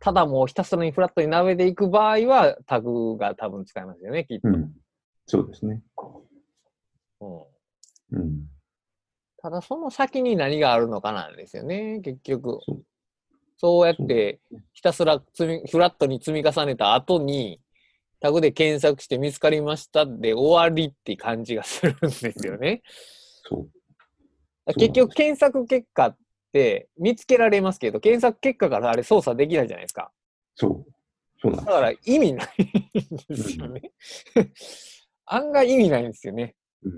[0.00, 4.48] ただもうひたすらにフラットに並べていく場合はタグが多分使えますよね、きっと。
[4.48, 4.72] うん。
[5.26, 5.82] そうですね。
[7.20, 7.44] うん
[8.12, 8.46] うん。
[9.38, 12.84] ただその先に何があるのかなんですよね、結局そう。
[13.56, 14.40] そうやって
[14.72, 17.60] ひたすら積みフラットに積み重ねた後に、
[18.24, 22.80] タグで検索して見つかりましたで終わりって感じがするんですよね。
[23.42, 23.68] そ
[24.66, 24.74] う。
[24.76, 26.16] 結局検索結果っ
[26.50, 30.10] て見つけられますけど、検索結果からあれ操作できないじゃないですか。
[30.54, 30.92] そう。
[31.42, 32.46] そうなんだから意味ない
[32.98, 33.92] んですよね。
[35.26, 36.54] 案外意味ないんですよね。
[36.82, 36.92] うん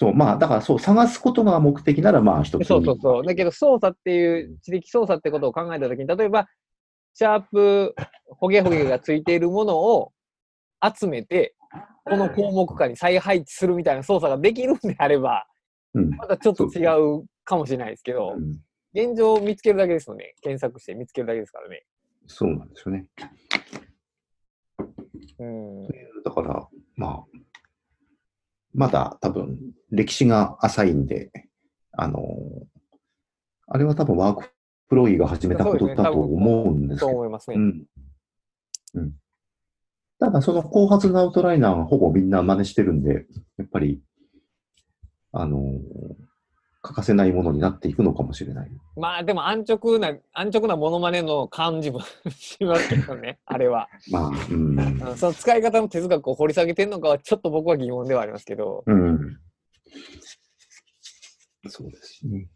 [0.00, 2.66] そう、まあ、だからそう、探すことが目的なら、まあ、一つに。
[2.66, 3.24] そうそうそう。
[3.24, 6.46] だけど操作っていう、知的操作ってことを考えたときに、例えば、
[7.14, 7.96] シャープ、
[8.30, 10.12] ホゲホゲがついているものを
[10.82, 11.54] 集めて、
[12.04, 15.46] この項目下に再配置するみたいな操作ができるんであれば、
[15.94, 16.10] うん。
[16.10, 16.86] またちょっと違
[17.20, 18.58] うかもしれないですけどう、ん
[18.94, 20.34] 現状見つけるだけですよね。
[20.40, 21.84] 検索して見つけるだけですからね。
[22.26, 23.06] そうなんですよね。
[25.38, 25.88] うん。
[26.24, 27.24] だから、まあ、
[28.74, 29.58] まだ多分、
[29.90, 31.30] 歴史が浅いんで、
[31.92, 32.20] あの、
[33.66, 34.50] あれは多分ワーク
[34.88, 37.18] プロイが始めたことだと思うんですそうけど。
[37.18, 37.56] 思いますね。
[37.56, 37.84] うん。
[38.94, 39.12] うん。
[40.18, 44.02] ただ、その後発のアウトライナーはほぼみんな真似してるんで、やっぱり、
[45.32, 46.28] あのー
[46.80, 48.70] 欠かせないものになっていくのかもしれない。
[48.96, 53.88] まあでも安直な、安直なモノマネの感じもしますけどね、 あれは。
[54.10, 54.78] まあ、うん。
[54.78, 59.38] うんその使い方の哲学を掘り下げてるのかはちょっと僕は疑問ではありますけど、うん。
[61.68, 62.48] そうですね。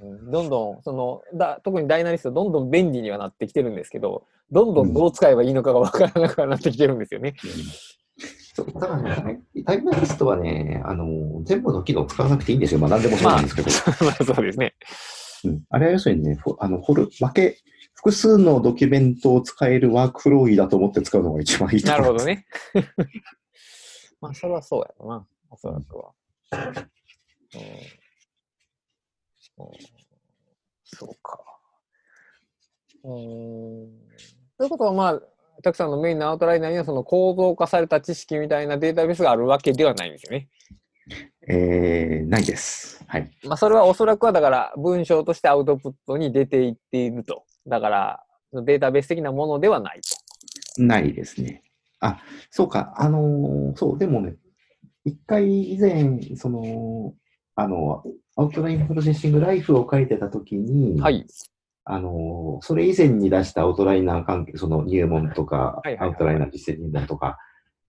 [0.00, 7.34] うんどんどん、そのだ、特にダイナリスト、どんどん便利にはなってきてるんですけど、どんどんどう使えばいいのかがわからなくなってきてるんですよね。
[8.54, 12.80] そうだからね、タイムリストはね、あの、全部の機能使わなくていいんですよ。
[12.80, 13.70] まあ、何でもそうなんですけど。
[14.04, 14.74] まあそうですね。
[15.44, 17.58] うん、あれは要するにね、フォあの、フォル、分け、
[17.94, 22.24] 複数のドキュメントを使えるワークフローイだと思って使うのが一番いいとなる思います。
[22.24, 22.46] ほどね。
[24.20, 26.12] まあそれはそうやろな、おそらくは。
[26.52, 26.60] うん
[29.60, 29.98] うん
[30.84, 31.38] そうか。
[33.04, 34.08] うーん。
[34.58, 35.20] ということは、まあ、
[35.62, 40.48] たくさんのメインのアウトライナーにはその構造化された知識みたいなデータベースがあるわけではないんですよね。
[41.48, 43.02] えー、ないです。
[43.06, 43.30] はい。
[43.44, 47.44] まあ、それはおそらくはだから文章としてアウトプットに出ていっていると。
[47.66, 50.00] だから、データベース的なものではない
[50.76, 50.82] と。
[50.82, 51.62] ないですね。
[52.00, 52.94] あ、そうか。
[52.96, 54.34] あのーそう、でもね、
[55.04, 57.14] 一回以前、その、
[57.54, 58.02] あの、
[58.36, 61.26] アウトラインプロセッシングライフを書いてたときに、はい。
[61.90, 67.38] あのーそれ以前に出したアウトライナー関係、その入門とか、アウトライナー実践入門とか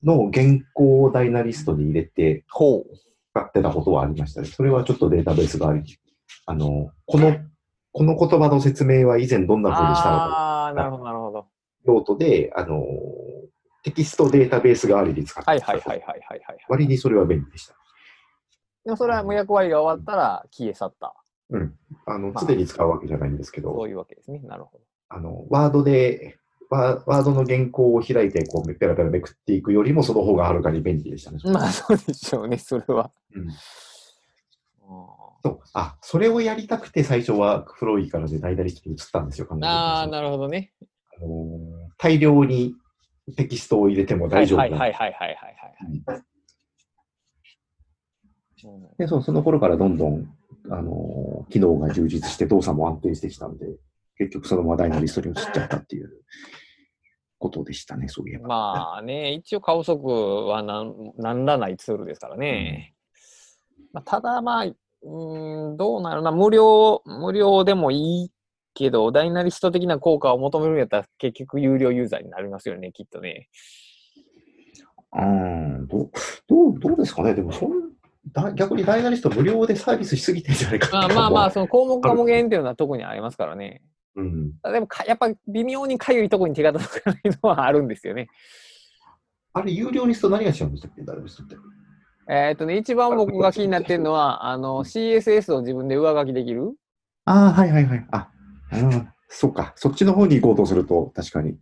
[0.03, 2.45] の原稿をダイナリストに入れて。
[3.31, 4.47] 使ってたことはありましたね。
[4.47, 5.83] それはちょっとデータベースがあり、
[6.45, 7.37] あの、この、
[7.91, 11.45] この言葉の説明は以前どんな風にしたのか、ああ、なるほど、なるほど。
[11.85, 12.85] ノートで、あの、
[13.83, 16.57] テキストデータベース代わりに使ってはいはいはいはいはいはい。
[16.67, 17.75] 割にそれは便利でした。
[18.83, 21.13] でもそれはもう役割が終わったら消え去った。
[21.51, 21.75] うん。
[22.05, 24.39] あの、まあ常に使うわけじゃないんですけど、そういうわけですね。
[24.39, 24.83] なるほど。
[25.09, 26.37] あの、ワードで、
[26.69, 31.39] ワワードの原稿を開いて、こう、ペラペラめくっていくよりも、その方がはるかに便利でしたね。
[31.45, 33.11] まあそうでしょうね、それは。
[33.35, 33.49] うん。
[33.49, 33.53] あ
[35.43, 35.59] そう。
[35.73, 40.73] あ、それをやりたくて最初はフロイからでダイナリストに移ったんですよ、あー、なるほどね。
[41.17, 42.75] あのー大量に
[43.35, 45.75] テキストを入れてもはい大丈夫なはいはいはいはいはいはい。
[45.85, 46.23] うんうん
[48.97, 50.29] でそうその頃からどんどん、
[50.69, 53.65] あのー機能が充実して動作も安定してきたんで、
[54.17, 56.11] 結局そのままダイナリストに移っちゃったっていう
[57.39, 58.47] ことでしたね、そういえば。
[58.47, 60.07] まあね、一応顔速
[60.45, 62.93] はなんなんらないツールですからね。
[63.93, 68.31] まあ、ただまあ、うーん、どうなるな、無料、無料でもいい
[68.75, 73.49] けど、ダイナリスト的な効果を求めるんやったら結局有料ユーザーになりますよね、きっとね。
[75.11, 76.11] うん、どう、
[76.47, 77.88] どう、どうですかね、でもそん
[78.33, 83.81] だ、逆にダイナリスト無料でサービスしすぎてんじゃないかまあなまあまあ、その項目化無限っていうのは特にありますからね。
[84.15, 84.51] うん。
[84.61, 88.27] でもか、やっぱ微妙にかゆいところに手が届かないのはあるんですよね。
[89.53, 91.55] あれ、有料リスト何が違うんでしたっけ、ダイナリストって。
[92.31, 96.75] えーっとね、一番僕が気になってるのは、あの、CSS を自分で上書きできる
[97.25, 98.07] ああ、はいはいはい。
[98.11, 98.29] あ、
[98.73, 99.73] うん、そうか。
[99.75, 101.57] そっちの方に行こうとすると、確かに。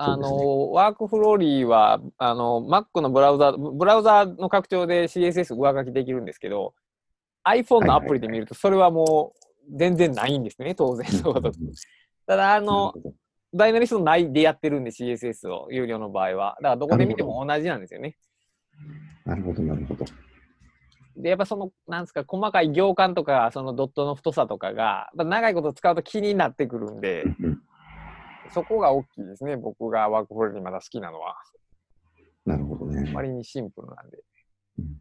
[0.00, 6.72] あの、ワークフローリーは、あの、Mac のブラウザ、ブラウザの拡張で CSS 上書きできるんですけど、
[7.44, 9.32] iPhone のアプリで見ると、それはも
[9.68, 11.50] う全然ないんですね、当然のこと。
[12.28, 12.94] ただ、あの、
[13.52, 16.56] ダイナリストないでやってるんで、CSS を、有料の場合は。
[16.58, 18.16] だから、どこで見ても同じなんですよね。
[19.24, 20.04] なるほど、なるほど。
[21.16, 27.62] で、やっぱその、なんですか、細かい行間とか、そのドットの太さとかが、長いこと使うと気になってくるんで、うん
[28.52, 31.36] そこが大きいですね、僕がワークフローリーまだ好きなのは。
[32.46, 33.12] なるほどね。
[33.14, 34.18] 割にシンプルなんで。
[34.78, 35.00] うん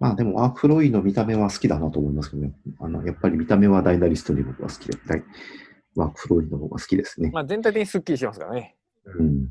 [0.00, 2.54] まあでも、ワークフローイの見た目は好きだなと思いますけどね。
[2.78, 4.96] あの、やっぱり見た目はダイナリストに僕は好きで、
[5.94, 7.30] ワークフローイの方が好きですね。
[7.30, 8.76] まあ、全体的にスッキリしますからね。
[9.04, 9.50] うん。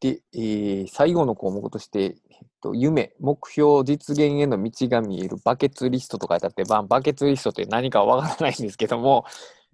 [0.00, 9.24] で、えー最後の項目として、えっと、夢、目標、実現への道が見えるバケツリストと書いてあって、まあ、バケツリストって何かわからないんですけども、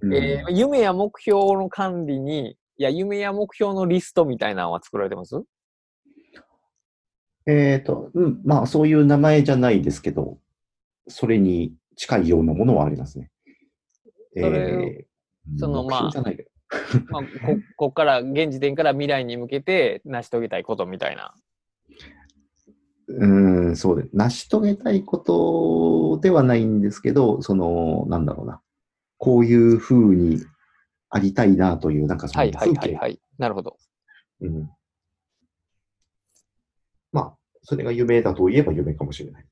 [0.03, 5.43] うんえー夢や目標の管理に、いや、夢や目標のリストみたいなのは作られてます？
[7.47, 10.39] えっ、と、うん、まあそういう名前じゃないですけど、
[11.09, 13.31] それに近いようなものはありますね。
[14.37, 15.05] えー
[15.59, 16.51] その目標じゃないけど
[17.09, 17.29] まあ、こ
[17.77, 21.35] こっから、現時点から未来に向けて成し遂げたいことみたいな。
[23.19, 28.61] うーん、そうで、成し遂げたいことではないんですけど、その、なんだろうな。
[29.19, 30.43] こういう風に
[31.11, 32.95] ありたいなという、なんかそのはいはい風景。
[32.95, 33.21] はいはい。
[33.39, 33.77] なるほど。
[34.41, 34.71] うん。
[37.13, 39.47] まあ、それが夢だと言えば夢かもしれない。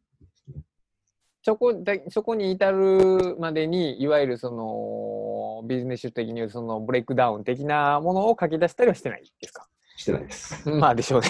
[1.42, 9.66] そこだそこに至るまでに、いわゆるそのビジネス的にそのブレイクダウン的なものを書き出したりはしてないですか？
[9.97, 10.68] してないです。
[10.68, 11.29] まあでしょうね。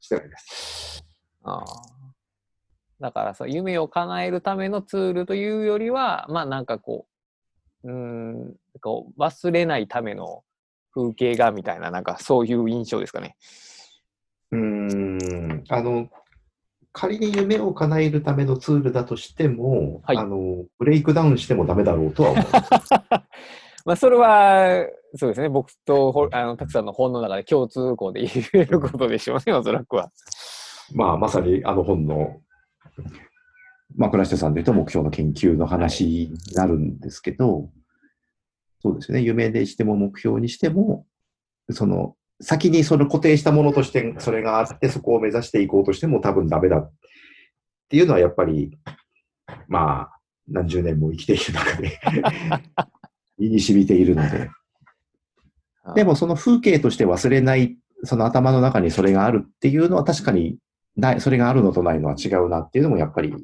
[0.00, 1.04] してないです。
[1.44, 1.64] ああ
[3.00, 7.06] だからそう夢を叶えるためのツールというよりはまあなんかこ
[7.84, 10.44] ううーんこう忘れないための
[10.94, 13.36] 風景画みたいななんかそういう印象ですかね。
[14.52, 16.08] うーん、あの、
[16.92, 22.90] 仮に夢を叶えるためのツールだとしても、はいあの、ブレイクダウンしてもダメだろうとは思います。
[23.84, 30.12] まあそれはそうですね僕とほあのたくさんの本の中で共通項で言えることでしょうねおそらくは。
[30.94, 32.40] まあ、まさにあの本の、
[33.96, 37.70] まあ、倉下さんで言うと目標の研究の話になるんですけど、
[38.80, 41.06] そうですね、夢でしても目標にしても、
[41.70, 46.92] その、先にその固定したものとしてそれがあって、そこを目指していこうとしても多分ダメだっ
[47.88, 48.76] ていうのはやっぱり、
[49.68, 52.00] まあ、何十年も生きている中で
[53.38, 54.50] 身に染みているので。
[55.94, 60.58] でもその風景として忘れない、その頭の中にそれがあるっていうのは確かに
[60.96, 63.34] ない、それがあるのとないのは違うなっていうのもやっぱり、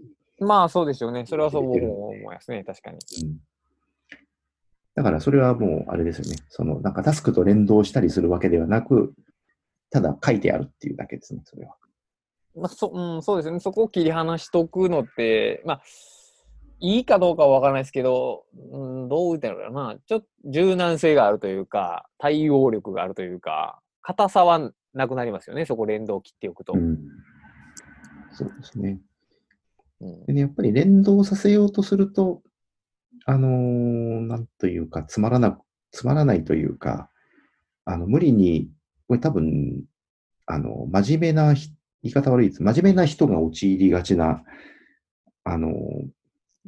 [0.41, 1.27] まあそうでしょうね。
[1.27, 2.99] それはそう思いますね確かに。
[3.25, 3.39] うん
[4.99, 6.35] だからそれはもうあれですよね。
[6.49, 9.15] そのなんかタスクと連動したりするわけではなく、
[9.91, 11.77] ただ書いてあるっていうだけですね、それは。
[12.57, 15.83] まあそうん、そうですね、そこを切り離しとくのって、まあ、
[16.81, 26.73] いいかどうかは分からないですけど、うん、どう言ったらいいのかな、ちょっと柔軟性があるというか、対応力があるというか、硬さはなくなりますよね、そこ連動を切っておくと。
[26.73, 26.99] うん。
[28.39, 29.01] そうですね。
[30.01, 32.43] うんでね、やっぱり連動させようとすると、
[33.27, 35.59] あのーなんというか、つまらな、
[35.91, 37.11] つまらないというか、
[37.85, 38.71] あの、無理に、
[39.09, 39.83] これ多分、
[40.47, 41.71] あの、真面目なひ、
[42.05, 42.63] 言い方悪いです。
[42.63, 44.45] 真面目な人が陥りがちな、
[45.45, 45.73] あのー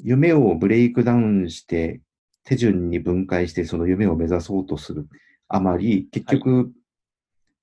[0.03, 2.01] 夢をブレイクダウンして、
[2.45, 5.07] 手順に分解して、その夢を目指そうとする
[5.47, 6.73] あまり、結局、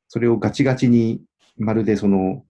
[0.08, 1.22] それをガチガチに、
[1.58, 2.46] まるでその、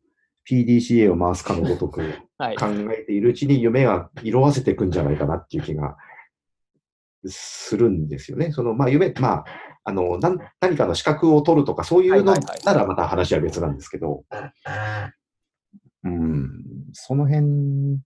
[0.49, 2.01] PDCA を回すかのごとく、
[2.37, 2.55] はい。
[2.55, 5.97] 考えているうちに夢が色あせていくんじゃないかなっていう気が
[7.25, 8.51] するんですよね。
[8.51, 9.45] その、まあ夢、まあ、
[9.83, 10.39] あの、何
[10.77, 12.33] かの資格を取るとかそういうの
[12.65, 14.23] ならまた話は別なんですけど、
[16.03, 17.99] うん、その辺、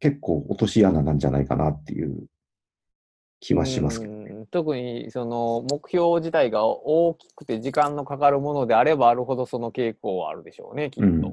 [0.00, 2.26] 結構落とし穴なんじゃないかなっていう
[3.40, 4.21] 気はしますけど。
[4.52, 11.08] うん特にその目標自体が大きくて時間のかかるものであればあるほどその傾向はあるでしょうね、きっと。
[11.08, 11.32] うん。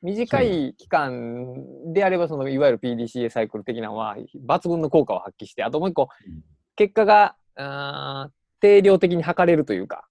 [0.00, 6.44] 短い期間であればそのいわゆる PDCA サイクル的なのは抜群の効果を発揮してあともう一個うん。
[6.76, 10.06] 結果があー定量的に測れるというか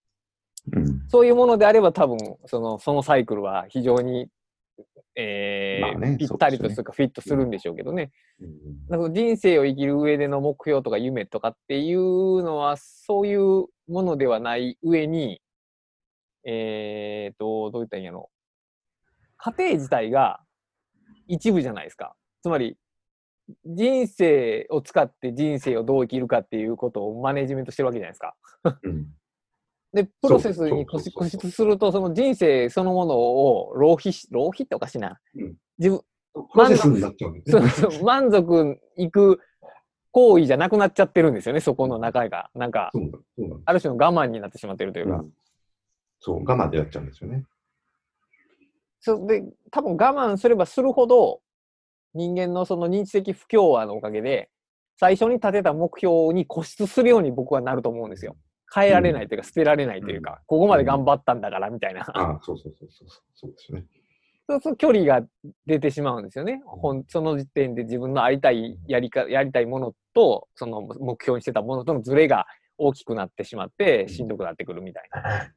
[0.73, 1.03] うん。
[1.07, 2.17] そういうものであれば多分
[2.47, 4.27] そのそのサイクルは非常に、
[5.19, 8.11] えーまあねぴったりとするかフィットするんでしょうけどね。
[8.91, 15.41] うん人生を生きる上での目標とか夢とかっていうのはそういうものではない上に
[16.45, 18.29] えー、とどういったんやろ
[19.37, 20.39] 家庭自体が
[21.27, 22.77] 一部じゃないですかつまり
[23.65, 28.35] 人生を使って人生をどう生きるかっていうことをマネジメントしてるわけじゃないですか。
[28.83, 29.07] うん
[29.93, 36.01] でプロセスに固執するとその人生そのものを浪費し浪費っておかしいな、うん自分
[38.03, 39.39] 満足いく
[40.11, 42.49] 行為じゃなくなっちゃってるんですよね、そこの中が。
[42.55, 43.11] なんか、ん
[43.65, 45.17] ある種の我慢になってしまってるというか。
[45.17, 45.31] うん
[46.19, 47.43] そう、我慢でやっちゃうんですよね。
[48.99, 51.41] そうで、多分我慢すればするほど、
[52.15, 54.49] 人間のその認知的不協和のおかげで、
[54.99, 58.35] 最初に立てた目標に固執するように僕はなると思うんですよ。
[58.73, 62.01] 変えられないというか、捨てられないというか、ここまで頑張ったんだからみたいな。
[62.01, 63.85] ああ、そうそうそうそうそう、そうですね。
[64.49, 65.27] そうすると距離が
[65.65, 66.61] 出てしまうんですよね。
[66.65, 75.53] ほんその時点で自分のありたいやりかやりたいものとその目標にしてたものとのズレが大きくなってしまってしんどくなってくるみたいな。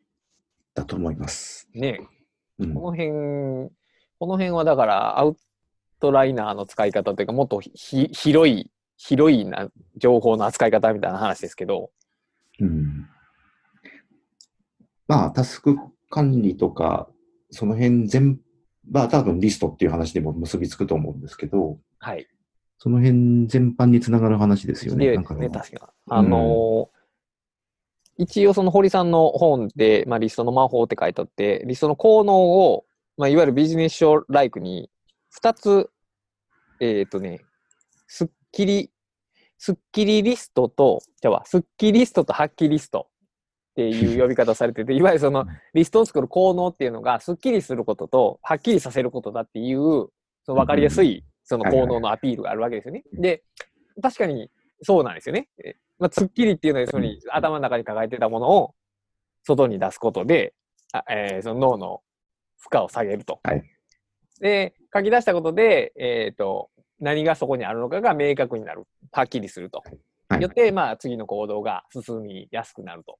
[0.74, 1.68] だと思います。
[1.74, 2.00] ね
[2.58, 3.10] うんこの辺
[4.18, 5.36] この辺はだからアウ
[6.00, 11.90] トライナーの使い方というかもっとひ広い広いな情報の扱い方みたいな話ですけど、
[12.60, 13.08] うん
[15.06, 15.76] まあ、タスク
[16.10, 17.08] 管理とか、
[17.50, 18.40] その辺全、
[18.90, 22.26] まあ多分リストっていう話にも結びつくと思うんですけど、はい。
[22.78, 25.06] その辺全般につながる話ですよね。
[25.06, 26.94] でなんかね、確かあのー
[28.16, 32.36] 一応その堀さんの本で、まあ、リストの魔法って書いてあって、リストの効能
[32.70, 32.84] を、
[33.16, 34.88] まあ、いわゆるビジネス書ライクに
[35.42, 35.90] 2つ、
[36.78, 37.40] えっ、とね、
[38.06, 38.92] スッキリ、
[39.64, 43.08] スッキリリストと、じゃあ、スッキリストとハッキリスト
[43.70, 50.10] っていう呼び方されてて、いわゆるそのリストを作る効能っていうのが、スッキリすることと、はっきりさせることだっていう、そ
[50.48, 53.04] の分かりやすいその行動のアピールがあるわけですよね。
[53.14, 53.42] で、
[54.02, 54.50] 確かに
[54.82, 55.48] そうなんですよね。
[55.64, 58.74] えまあ、ツッキリっていうのは、その頭の中に抱えてたものを
[59.44, 60.52] 外に出すことで、
[60.92, 62.02] あえーその脳の
[62.58, 63.40] 負荷を下げると。
[63.42, 63.62] はい
[64.40, 66.68] で、書き出したことで、えっ、と、
[67.04, 68.84] 何がそこにあるのかが明確になる。
[69.12, 69.78] はっきりすると。
[69.78, 73.18] はいよって、まあ、次の行動が進みやすくなると。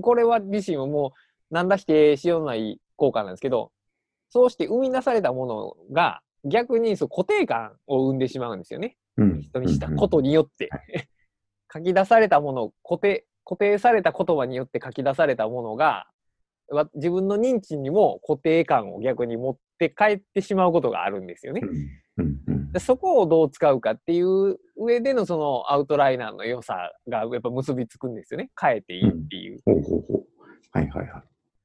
[0.00, 1.12] これは自身はも
[1.50, 3.70] う、なんだ否定しようのない効果なんですけど、
[4.28, 8.96] そうして生み出されたものが、逆にそう固定感を生んでしまうんですよね。
[9.16, 9.40] うん。
[9.40, 10.80] 人にしたうんことによっては。
[11.72, 16.08] 書き出されたもの、固定、固定された言葉によって書き出されたものが、
[16.68, 21.60] わ自分の認知にも固定感を逆に持って帰ってしまうことがあるんですよね。
[21.62, 22.01] うん。
[22.18, 22.40] うん。
[22.46, 28.50] うんでそこをどう使うかっていう上でのそのアウトライナーの良さがやっぱ結びつくんですよね。
[28.58, 29.60] 変えていいっていう。
[29.66, 30.24] ほうほうほう。
[30.70, 31.22] はいはいは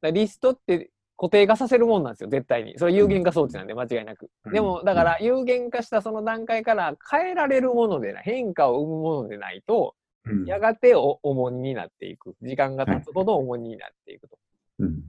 [0.09, 0.13] い。
[0.13, 2.77] リストって固定化させるもんなんですよ、絶対に。
[2.77, 4.29] それは有限化装置なんで間違いなく。
[4.45, 9.95] うんでも、だから有限化したその段階から変えられるものでない、変化を生むものでないと、
[10.25, 12.35] うんやがてお重荷になっていく。
[12.41, 14.37] 時間が経つほど重荷になっていくと。
[14.79, 15.03] うん。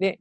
[0.00, 0.20] で、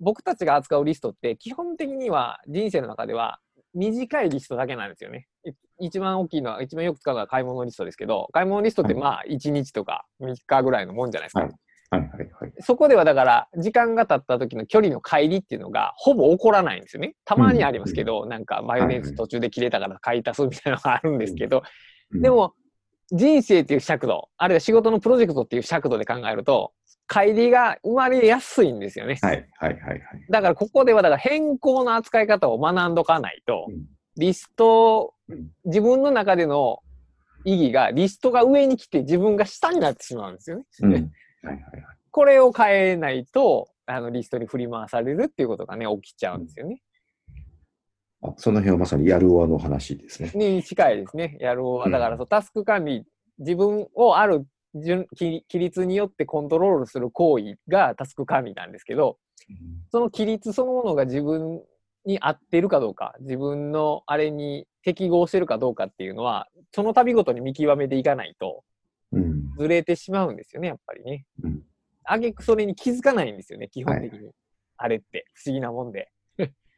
[0.00, 3.38] 僕たちが扱うリストって基本的には人生の中では
[3.76, 5.26] 短いリストだけなんですよね。
[5.44, 11.40] い一番大きいのは、一番よく使うのは買い物リストですけど、買い物リストってはいまあ1日とか3日ぐらいのもんじゃないですか。
[11.40, 11.50] はい
[11.90, 12.52] はいはいはい。
[12.60, 17.14] そこではだから、時間が経った時の距離の乖離っていうのがほぼ起こらないんですよね。
[17.24, 21.62] たまにありますけど、なんかマヨネーズ途中で切れたから買い足すみたいなのがあるんですけど、
[22.12, 22.54] うんで、も、
[23.12, 26.72] 人生っていう尺度、あるいは仕事のプロジェクトっていう尺度で考えると、
[27.08, 29.18] 乖離が生まれやすいんですよね。
[29.22, 30.00] はいはいはいはい。
[30.30, 33.84] だからここではだから変更の扱い方を学んどかないと、うん
[34.18, 36.80] リストうん、自分の中での
[37.44, 40.64] 意義が、リストが上に来て自分が下になってしまうんですよね。
[40.80, 40.92] うん。
[40.92, 41.02] はい
[41.44, 41.96] はいはい。
[42.10, 46.82] これを変えないと、あのリストに振り回されるっていうことがね、起きちゃうんですよね。
[48.22, 50.32] あその辺はまさにやる側の話ですね。
[50.34, 51.36] に近いですね。
[51.40, 51.84] やるは。
[51.84, 53.04] うんだからそう、タスク管理、
[53.38, 54.46] 自分をある順
[54.76, 59.18] 規規律によってコントロールする行為がタスク管理なんですけど、
[59.90, 61.62] その規律そのものが自分
[62.04, 68.64] に合ってるかどうか、自分のあれに適合してるかどうかっていうのは、その度ごとに見極めていかないと、
[69.12, 69.52] うん。
[69.58, 71.24] ずれてしまうんですよね、やっぱりね。
[71.42, 71.62] うん
[72.06, 74.30] あげくそれに気づかないんですよね、基本的に。
[74.76, 76.10] あれって、不思議なもんで。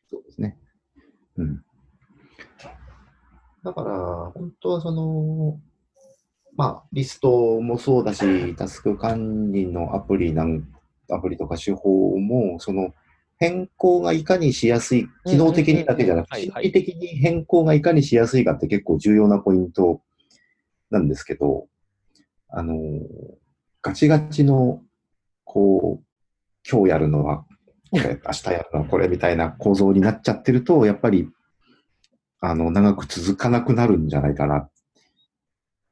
[0.08, 0.58] そうですね。
[1.36, 1.62] うん。
[3.62, 5.60] だから、本当はその、
[6.58, 10.66] まあ、リストもそうだし、タスク管理のアプリなん、
[11.08, 12.92] アプリとか手法も、その、
[13.38, 20.02] 変更がいかにしやすい、機能的にだけじゃなくて、心理的に変更がいかにしやすいかって結構重要なポイント
[20.90, 21.68] なんですけど、
[22.48, 22.74] あの、
[23.80, 24.82] ガチガチの、
[25.44, 26.04] こう、
[26.68, 27.46] 今日やるのは
[27.90, 31.28] これ、明日やるのはこれみたいな構造になっちゃってると、やっぱり、
[32.40, 34.70] あの、長く続かなくなるんじゃないかなっ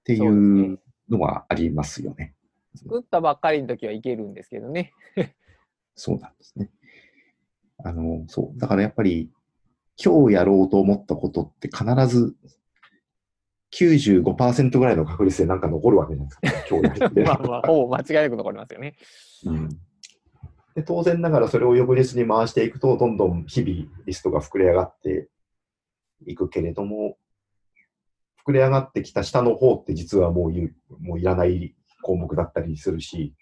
[0.06, 0.80] ていそう
[1.10, 2.34] のはありますよね。
[2.76, 4.92] 作ったばっかりの時はいけるんですけどね。
[5.94, 6.70] そうなんですね。
[7.78, 8.58] あの、そう。
[8.58, 9.30] だからやっぱり、
[10.02, 12.36] 今日やろうと思ったことって必ず
[13.72, 16.76] 95%ぐらいの確率でなんか残るわけじゃないですか。
[16.76, 17.24] 今日やって。
[17.24, 18.94] まあまあ、ほぼ間違いなく残りますよね。
[19.44, 19.68] うん
[20.76, 25.30] で当然ながらそれを翌日に回していくと、どんどん日々リストが膨れ上がって
[26.26, 27.16] いくけれども、
[28.46, 30.70] 膨れ上がってきた下の方って実はもうい
[31.00, 33.34] もういらない項目だったりするし、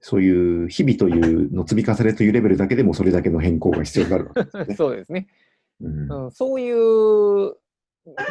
[0.00, 4.74] そういう日々というの積み重ねというレベルだけでもそれだけの変更が必要になるわけですね。
[4.76, 5.26] そうですね。
[5.80, 7.58] うんうん、そういう、そ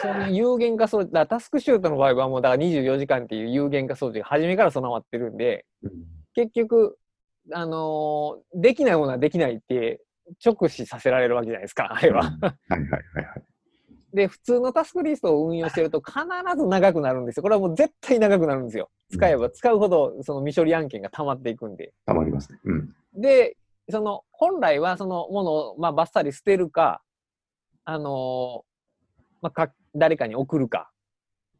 [0.05, 5.91] ういう有限化装置、だタスクシュートの場合はもうだから24時間っていう有限化装置が初めから備わってるんで、うん
[6.35, 6.97] 結局、
[7.51, 10.01] あのーできないものはできないって
[10.43, 12.23] 直視させられるわけじゃないですか、あれは。
[12.23, 12.31] はい
[12.69, 13.43] はいはいはい。
[14.13, 16.19] で、普通のタスクリストを運用してると必
[16.55, 17.43] ず長くなるんですよ。
[17.43, 18.89] これはもう絶対長くなるんですよ。
[19.11, 21.93] 使えば使うほどその未処理案件が溜まっていくんで。
[22.05, 22.59] たまりますね。
[22.63, 22.95] うん。
[23.15, 23.57] で、
[23.89, 27.01] その本来はそのものを、まあ、バッサリ捨てるか、
[27.85, 28.73] あのー
[29.41, 30.91] まあ、か誰かに送るか、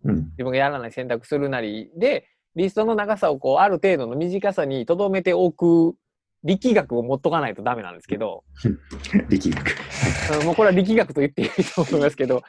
[0.03, 0.15] うん。
[0.31, 5.95] 自分がやらない選択するなりで、リストの長さをこうある程度の短さに留めておく
[6.43, 8.43] 力学を持っとかないとダメなんですけど、
[9.29, 10.39] 力学。
[10.39, 12.41] うんもうこれは力学と言っていいと思いますけど、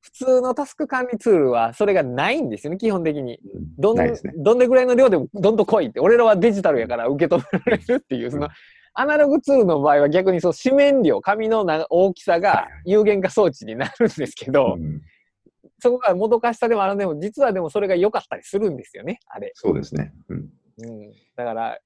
[0.00, 3.38] 普通のタスク管理ツールはそれがないんですよね、基本的に。
[3.54, 4.12] うんどんね。
[4.36, 8.48] どんでぐらいの量でもどんどん来いって、俺らはデジタルやから受け止められるっていう、その
[8.94, 15.00] アナログツールの場合は逆にそう紙面量、紙のな大きさが有限化装置になるんですけど、うん
[15.82, 19.50] そこがもどかしさでもあるんでも、実はでもそれが良かったりするんですよね、あれ。
[19.56, 20.12] そうですね。
[20.28, 20.36] うん。
[20.36, 21.78] うん、だから、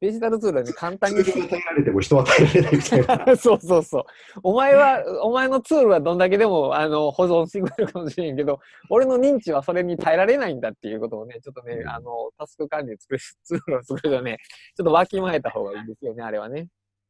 [0.00, 1.24] デジタルツールはね、簡単に。
[1.24, 3.36] ツールが耐えられても人は耐えられないみたいな。
[3.36, 4.04] そうそうそう。
[4.42, 14.38] お前は、お前のツールはどんだけでもあの保存してくれるかもしれんけど、俺の認知はそれに耐えられないんだっていうことをね、ちょっとね、あの、タスク管理で作る、ツールを作るとね、
[14.76, 16.68] ちょっとわきまえた方がいいですよね、あれはね。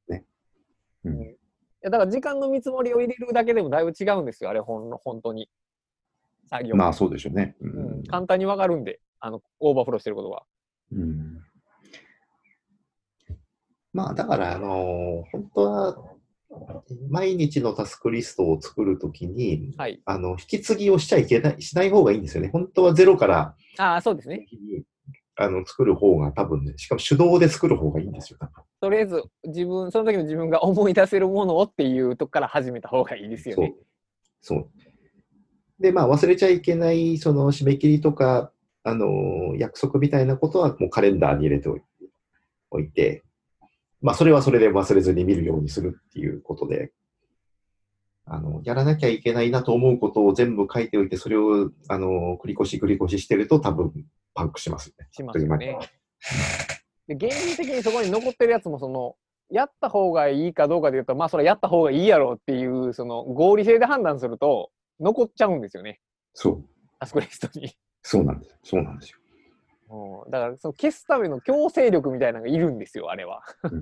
[0.09, 0.25] ね
[1.05, 1.11] う。
[1.11, 1.37] うんんい
[1.87, 5.51] やだから時間の見積もりを入れるだけでもだいぶ違うんですよ、あれ、ほん本当に。
[6.49, 6.77] 作業。
[6.77, 7.57] まあそうでしょうね。
[7.61, 10.43] ううんん、簡単にわかるんで、あの、オーバーフローしてることが。
[10.93, 11.45] うん
[13.95, 15.97] まあだから、あのー本当は、
[17.09, 20.01] 毎日のタスクリストを作るときに、はい。
[20.05, 22.51] あの、引き継ぎをしちゃいけない、しない方がいいんですよね。
[22.53, 24.47] 本当はゼロからああ、そうですね。
[25.37, 28.39] あの作る方が多分ね、しかも手動で作る方がいいんですよ。
[28.81, 33.75] とりあえず、自分、その時の自分が思い出せるものをっていうとこから始めた方がいいですよそうね。。
[34.41, 34.71] そう。
[35.81, 38.53] で、まあ忘れちゃいけない、その締め切りとか、
[38.85, 41.69] あのー約束みたいなことはもうカレンダーに入れて
[42.71, 43.25] おいて、
[44.05, 46.93] まあそれはそれで忘れずに見るようにするっていうことで、
[48.27, 53.93] あの、やらなきゃいけないなと思うことを全部書いておいて、それを、あのー繰り越し繰り越ししてると多分
[54.35, 55.09] パンクしますね。
[55.11, 55.79] しますよね。
[57.09, 59.17] で、現実的にそこに残ってるやつも、その、
[59.51, 66.01] やった方がいいかどうかで言うと、まあ、それはやった方がいいやろうっていう、その、合理性で判断すると、残っちゃうんですよね。
[66.35, 66.65] そう。
[67.01, 67.75] タスクリストに。
[68.03, 68.59] そうなんです。
[68.65, 69.19] そうなんですよ。
[70.25, 73.43] うんだから、その消すための強制力みたいなのがいるんですよ、あれは。
[73.71, 73.81] うん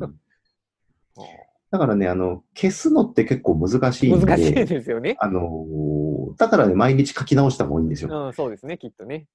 [1.70, 5.16] だからね、あの、消すのって結構難しいんで、難しいですよね。
[5.18, 8.26] あのーだからね、毎日書き直した方がいいんですよ。
[8.26, 9.26] うん、そうですね、きっとね。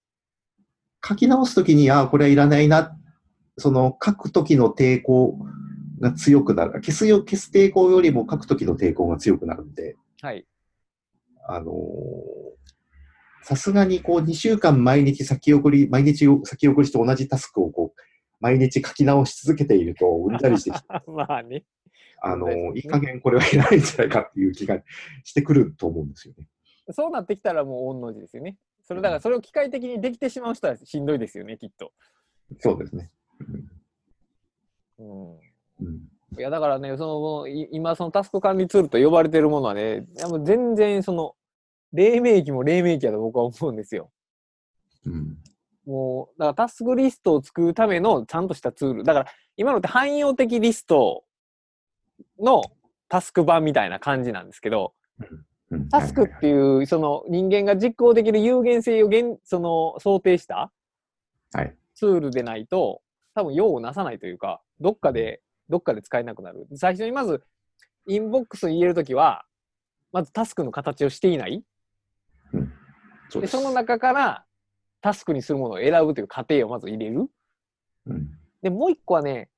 [1.03, 2.95] 書き直すときに、ああ、これはいらないな、
[3.57, 5.39] その書くときの抵抗
[5.99, 6.73] が強くなる。
[6.73, 10.45] 消すよ、消す抵抗よりも書くときの抵抗が強くなるんで、はい。
[11.47, 12.46] あのー
[13.47, 18.01] さすがにこう2週間毎日先送り、毎日先送りして同じタスクをこう、
[18.41, 21.63] 毎日書き直し続けていると、うんざりしてきて、 まあね。
[22.21, 24.81] あのねーいい加減これはいらないんじゃないかっていう気が
[25.23, 26.49] してくると思うんですよね。
[26.91, 28.57] そうなってきたらもう御の字ですよね。
[28.83, 31.93] それだから、それを機械的にできてしまう人はしんどいですよね、きっと。
[32.59, 33.11] そうですね。
[34.99, 35.39] うん。
[35.79, 40.05] うんいやだからね、その今、そのタスク管理ツールと呼ばれてるものはね、
[40.43, 41.36] 全然その、
[41.93, 44.11] 黎明期も黎明期だと僕は思うんですよ。
[45.05, 45.37] うん
[45.85, 49.03] もう、だからタスクリストを作るためのちゃんとしたツール。
[49.05, 51.23] だから、今のって汎用的リスト
[52.39, 52.61] の
[53.07, 60.71] タスク版みたいな感じなんですけど、うんタスクっていう、その人間が実行できる有限性をげんその想定した
[61.53, 63.01] はいツールでないと、
[63.33, 66.67] 多分用をなさないというか、どっかで、どっかで使えなくなる。
[66.75, 67.43] 最初にまず、
[68.07, 69.45] インボックスに入れるときは、
[70.11, 71.63] まずタスクの形をしていない。
[73.29, 74.45] そうでその中から
[75.01, 77.29] タスクにするものを選ぶという過程をまず入れる。
[78.07, 79.49] うんで、もう一個はね、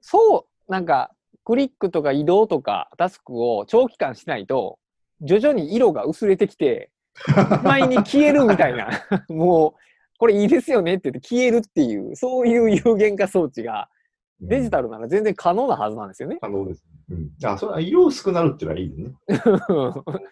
[0.00, 1.12] そう、なんか、
[1.44, 4.78] クリックとか移動とかタスクを長期間しないと、
[5.20, 6.90] 徐々に色が薄れてきて、
[7.62, 8.90] 前に消えるみたいな、
[9.28, 13.88] もう、これいいですよねって言って消えるっていう、そういう有限化装置が
[14.40, 16.38] デジタルなら全然可能なはずなんですよね。
[16.40, 16.84] 可能です。
[17.10, 17.30] うん。
[17.44, 19.14] あ、それは色薄くなるっていうのはいいよね。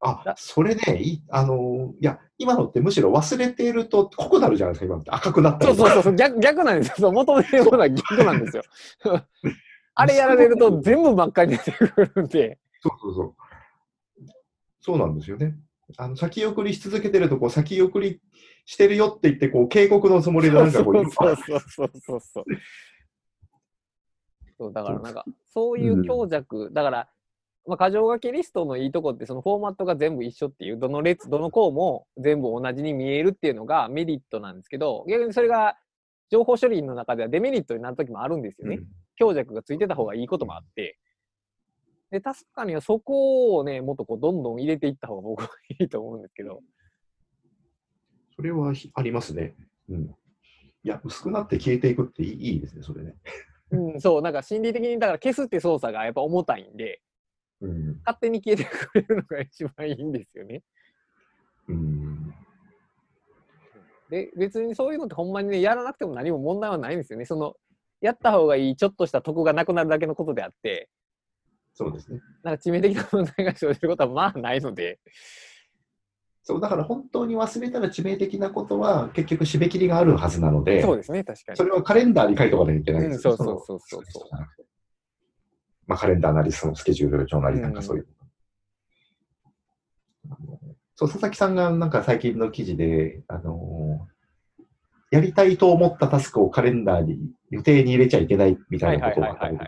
[0.00, 6.94] あだ、それね、いい、あのーいや、今のってむしろ忘れていると濃くなるじゃないですか、今のって赤くなったそうそうそう、逆逆なんですよ。
[6.98, 8.62] そう求めてるものは逆なんですよ。
[9.94, 12.58] あれやられると全部真っ赤に出てくるんで。
[12.80, 13.34] そうそうそう。
[14.80, 15.56] そうなんですよね。
[15.98, 18.20] あの先送りし続けてると、こう先送り
[18.64, 22.44] してるよって言って、こう警告のつもりでなんかこう、そうそうそうそうそうそう。
[24.56, 27.08] そうだからなんか、そういう強弱、だから、
[27.70, 35.76] まあ、箇条書きリストのいいとこって、そのフォーマットが全部一緒っていう、どの列、どの項も全部同じに見えるっていうのがメリットなんですけど、逆にそれが
[36.30, 38.76] 情報処理の中ではデメリットになる時もあるんですよね。
[38.76, 38.86] うん
[39.20, 40.98] 強弱がついてた方がいいこともあって、
[42.10, 46.60] で、確かにはそこをね、もっとこう、どんどん入れていった方が僕はいいと思うんですけど、
[48.34, 49.54] それはひありますね。
[49.90, 50.04] うん。
[50.04, 53.14] いや、薄くなって消えていくっていいいいですね、それね。
[53.72, 57.02] うん、そう、なんか心理的に、だから消すって操作がやっぱ重たいんで、
[57.60, 58.00] うん。
[58.04, 60.62] 勝手に消えてくれるのが一番いいんですよね。
[61.68, 62.34] うん。
[64.10, 67.24] で、別にそういうのってほんまにね、やらなくても何も問題はないんですよね。
[67.24, 67.54] その、
[68.00, 70.88] やった方がいい、ちょっとした得がなくなるだけのことであって、
[71.74, 72.20] そうですね。
[72.42, 74.98] なんか致命的な問題が生じることはまあないので、
[76.42, 81.64] そう、だから本当に忘れたら致命的なことは、結局締め切りがあるはずなので、そうですね、確かにそ。
[81.64, 84.24] れはカレンダーに書いておかなきゃいけないんですようんそうそうそうそう
[85.90, 88.06] まあ、カレンダーなり、そのスケジュール帳なり、なんかそういう。
[90.30, 90.60] あの
[90.94, 94.10] そう、佐々木さんがなんか最近の記事で、あのー
[95.12, 97.18] やりたいと思ったタスクをカレンダーに
[97.50, 99.58] 予定に入れちゃいけないみたはいなことがある。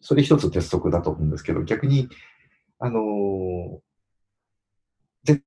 [0.00, 2.08] それ一つ鉄則だと思うんですけど、逆に、
[2.80, 3.78] あのー
[5.24, 5.44] 絶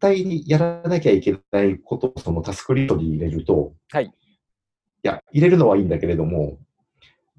[0.00, 4.06] 対にやらなきゃいけないことをそのタスクリストに入れると、はい。
[4.06, 4.10] い
[5.02, 6.58] や、入れるのはいいんだけれども、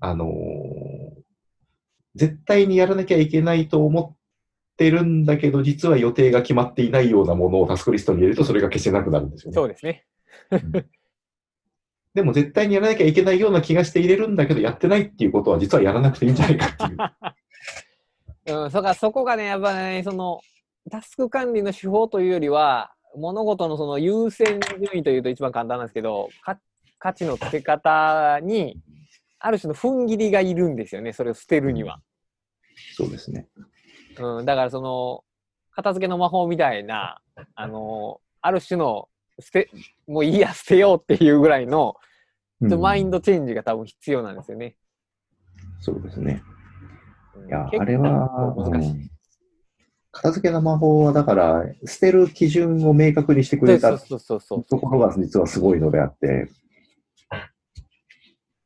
[0.06, 0.30] あのー
[2.16, 4.18] 絶対にやらなきゃいけないと思っ
[4.78, 9.56] てるんだけど、実は予定が決まっていないようなものをタスクリストに入れると、それが消せなくなるんですよね。
[9.56, 10.06] そうですね。
[12.14, 18.56] でも絶対にやらなきゃいけないような気がして入れるんだけど、やってないっていうことは、実はやらなくていいんじゃないかっていう。
[18.64, 20.42] うん、そかそこがね、やっぱね、その
[20.92, 26.60] タスク管理の手法というよりは、物事のその優先順位というと一番簡単なんですけど、か
[27.00, 28.78] 価値のつけ方に、
[29.46, 32.00] ある種の踏ん切りがいるんですよね、それを捨てるには。
[32.96, 33.50] そうですね。
[34.18, 35.26] うん、だからその、
[35.72, 37.20] 片付けの魔法みたいな、
[37.56, 39.70] あのある種の捨て、
[40.08, 41.96] もういいや、捨てようっていうぐらいの、
[42.62, 44.78] うんマインドチェンジが多分必要なんですよね。
[45.82, 46.42] そうですね。
[47.36, 48.92] うんいや、あれは、難しい。
[48.92, 49.10] うん
[50.16, 56.52] 片付けの魔法は、だから、捨てる基準を明確にしてくれたそうそうそうそうところが実はすごいのであって、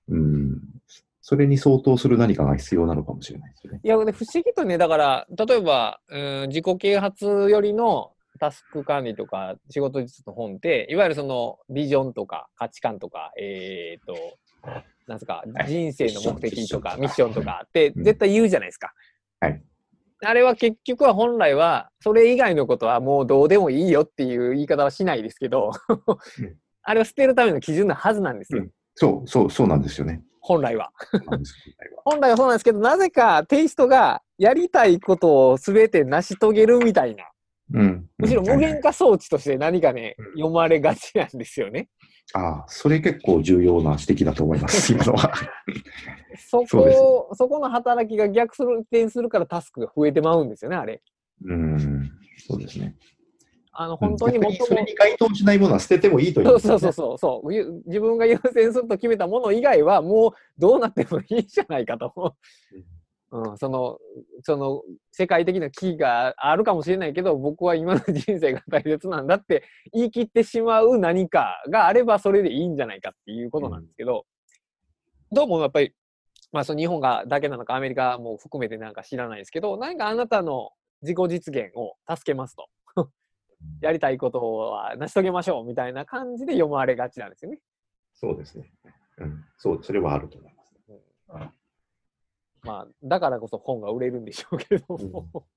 [0.09, 0.61] うん、
[1.21, 3.81] それに相当する何かが必要なのかもしれないですよね。
[3.83, 14.15] いや、で不思議とね、だから、例えば、うん、自己啓発よりのタスク管理とか仕事術の本って、いわゆるそのビジョンとか価値観とか、えっ、と、
[15.07, 15.67] なんですか、はい。
[15.67, 18.03] 人生の目的とかミミッションとかってうん。
[18.03, 18.93] 絶対言うじゃないですか。
[19.39, 19.61] はい。
[20.23, 25.93] あれは結局は本来は、それ以外のことはもうどうでもいいよっていう言い方はしないですけどう
[26.41, 30.21] ん、 あれは捨てるための基準なはずなんですよ、うんそう、そう、そうなんですよね。
[30.41, 30.91] 本来は。
[32.03, 37.25] 本来はそうなんですけど、なぜかテイストがやりたいことを全て成し遂げるみたいな、
[37.73, 38.07] うん。
[38.17, 41.89] むしろ無限化装置として何かね、うん読まれがちなんですよね。
[42.33, 45.31] ああ、それ結構重要な指摘だと思います、 今のは。
[46.49, 51.01] そこ、そこの働きが逆転するからタスクが増えてまうんですよね、あれ。
[51.45, 52.09] うん、
[52.47, 52.95] そうですね。
[53.79, 57.53] あの、本当にも逆それに該当しないものは捨ててもいいという、そうそうそうそうそう。
[57.53, 62.35] ゆ自分が優先すると決めたもの以外はもうどうなってもいいじゃないかと。
[63.29, 63.99] うん、その
[64.43, 74.25] その世界的な危機があるかもしれないけど僕は今の人生が大切なんだって言い切ってしまう何かがあればそれでいいんじゃないかっていうことなんですけど、
[75.31, 75.93] どうもやっぱり、
[76.53, 80.71] まあ、その日本がだけなのかアメリカも含めてなんか知らないですけど何かあなたの
[81.01, 82.67] 自己実現を助けますと
[83.81, 87.59] やりたいことは成し遂げましょうみたいな感じで読まれがちなんですよね。
[88.13, 88.71] そうですね。
[89.19, 90.67] うん、そう、それはあると思います。
[92.63, 95.47] まあ、だからこそ本が売れるんでしょうけども、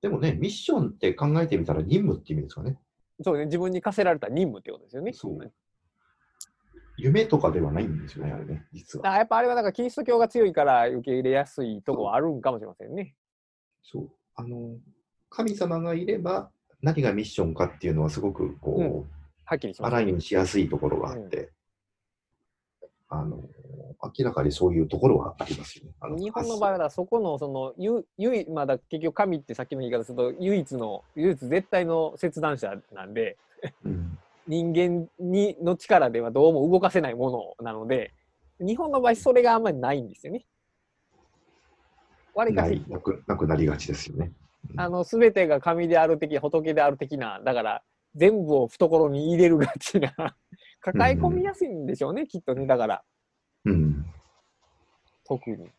[0.00, 2.78] でもね、ミッションって考えてみたら任務って意味ですかね。
[3.22, 5.12] そうね、自分に課せられた任務ってことですよね。
[5.12, 5.52] そう
[6.98, 9.16] 夢とかではないんですよね、あれね、実は。
[9.16, 13.14] やっぱあれはなんかキリスト教が強いから受け入れやすいとこはあるんかもしれませんね。
[13.82, 14.10] そう。
[14.34, 14.76] あの、
[15.32, 16.50] 神様がいれば
[16.82, 19.04] 何がミッションかっていうのはすごくこう、うん
[19.44, 21.50] はっきりします、アラインしやすいところがあって、
[23.08, 23.42] あの、
[24.16, 25.90] 明らかにそういうところはありますよね。
[26.00, 33.36] あ日本の場合はそこのそのゆ唯一まあだ結局神ってさっきの言い方すると唯一の唯一絶対の切断者なんで
[33.84, 38.12] うん、人間にの力ではどうも動かせないものなので
[38.58, 40.44] 日本の場合それがあんまりないんですよね。
[42.34, 44.32] 割かしなくなくなりがちですよね。
[44.76, 47.82] あの全てが神である的仏である的なだから
[48.14, 50.12] 全部を懐に入れるがちな
[50.80, 53.02] 抱え込みやすいんでしょうね、きっとねだから
[53.64, 54.04] うん。
[55.24, 55.70] 特に。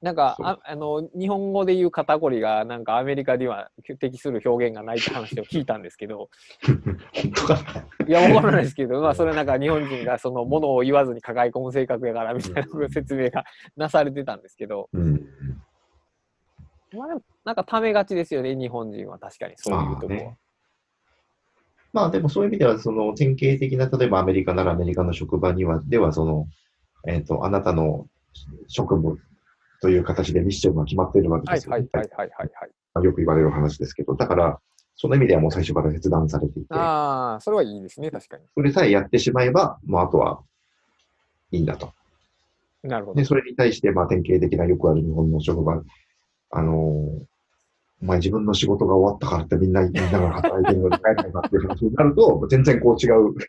[0.00, 6.30] なんかああの日本語で言う肩こりがなんかアメリカでは適する表現がないって話を聞いたんですけど
[7.12, 8.06] 本当かな？
[8.06, 13.44] いやわからないですけど、まあ、それなんか日本人がそのものを言わずに抱え込む性格やからみたいな説明が
[13.76, 15.26] なされてたんですけど、うん。
[16.92, 17.08] まあ、
[17.44, 20.22] なんかためがちですよね日本人は確かにそういうところは。
[20.22, 20.38] まあね
[21.92, 26.46] まあでもそういう意味では、その典型的な、例えばアメリカならアメリカの職場には、ではその、
[27.06, 28.06] えっ、と、あなたの
[28.66, 29.18] 職務
[29.80, 31.88] という形でミッションが決まっているわけはいですよ、ね。
[31.92, 32.70] はいはいはいはいはい。
[32.94, 34.60] まあよく言われる話ですけど、だから、
[34.96, 38.44] その意味ではもう最初から切断されていて、ああ、それはいいですね、確かに。
[38.54, 40.42] それさえやってしまえば、もうあとは
[41.52, 41.92] いいんだと。
[42.82, 43.24] なるほどで、。
[43.24, 45.82] それに対して、まあ典型的なよくある日本の職場、
[46.50, 47.28] あのー
[48.00, 53.34] お前自分の仕事が終わったからってみんな、みんなが働いてるのに帰らないかっていう話になると、全然こう違う、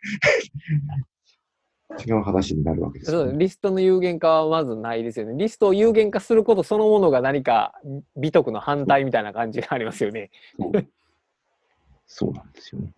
[2.04, 3.34] 違う話になるわけですね。
[3.38, 5.36] リストの有限化はまずないですよね。
[5.38, 7.80] リストを有限化することそのものが何か
[8.18, 10.32] 美徳の反対みたいな感じがありますよね。
[12.08, 12.92] そうなんですよね。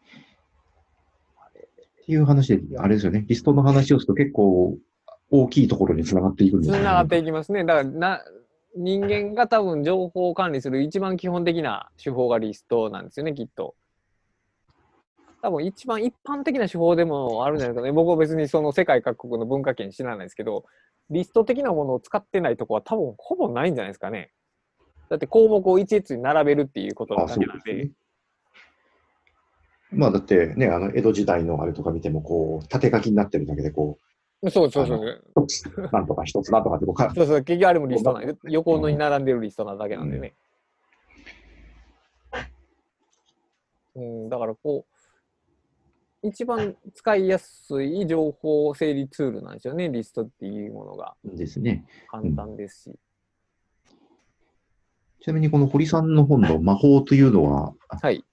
[2.04, 4.78] っていう話で、あれですよね、リストの話をすると結構
[5.30, 7.66] 大きいところにつながっていくんですつながっていきますね。
[7.66, 8.22] だからな、
[8.76, 13.76] 人間が多分情報を管理する一番基本的な手法がリストなんですよね、きっと。
[15.42, 17.92] 多分一番一般的な手法でもあるんじゃないかね。
[17.92, 20.66] 僕は別にその世界各国の文化圏知らないですけど、
[21.10, 24.32] リスト的なものを使ってないとこは多分ほぼないんじゃないですかね。
[25.10, 27.74] だって項目を一列に並べるっていうことだけなんで。
[27.74, 27.92] でね。
[29.92, 34.11] まあだってね、あの江戸時代のあれとか見ても、こう、縦書きになってるだけで、こう
[34.50, 35.24] そうそうそう。
[35.92, 40.34] なんとか一つなんとかってこうか、そうそう、結局あれもリストなんで、横のに並んでるリストなだけなんでね。
[43.96, 44.86] うん、だからこ
[46.24, 51.86] う、一番使いやすい情報整理ツールなんですよね、リストっていうものがですね。
[52.10, 53.00] 簡単ですし。
[55.22, 58.24] ちなみにこの堀さんの本の魔法というのは、はい。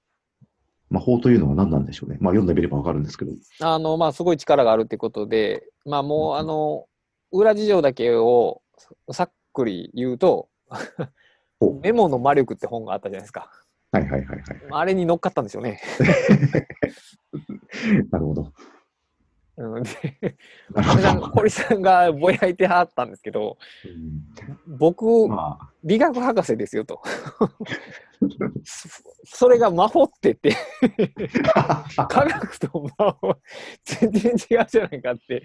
[0.91, 2.19] 魔法というのは何なんでしょうね。
[2.21, 3.33] まあ読んでみればわかるんですけど。
[3.61, 6.87] あの、まあ、すごい力があるってことで、まあ、もう、あの、
[7.31, 8.63] 裏事情だけを
[9.11, 10.49] さっくり言うと
[11.61, 13.51] ほ、 メモの魔力って本があったじゃないですか。
[13.91, 14.43] はいはいはいはい。
[14.71, 15.81] あれに乗っかったんですよね。
[18.11, 18.53] なるほど。
[19.57, 19.91] うんで
[20.73, 23.59] 堀さんほ 堀さんがぼやいてはったんですけど、
[24.67, 25.29] 僕、ど。
[25.29, 27.03] まあ、理学博士ですよと。
[28.65, 28.89] そ
[29.25, 30.55] それが魔法ってって、
[32.09, 33.37] 科学と魔法、
[33.85, 35.43] 全然違うじゃないかって、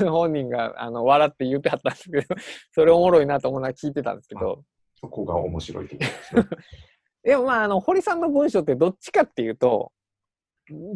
[0.00, 2.26] 本人があの笑って言ってはったんですけど、
[2.72, 4.62] それおもろいなと思いながら聞いてたんですけど、
[4.94, 6.46] そこが面白いですね。
[7.24, 9.92] でもまあ、あの堀さんの文章ってどっちかっていうと、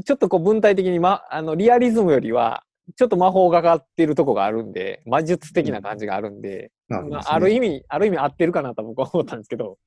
[0.05, 2.65] ちょっとこう文体的に、ま、あのリアリズムよりは、
[2.97, 9.79] ちょっと魔法がかってるとこがあるんで、魔術的な感じがあるんで、なるほどまあ、ある意味、ある意味合ってるかなと僕は思ったんですけど、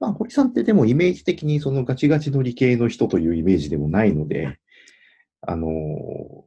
[0.00, 4.58] まあ、堀さんってでもイメージ的にそのガチガチの理系の人というイメージでもないので、
[5.40, 5.70] あのー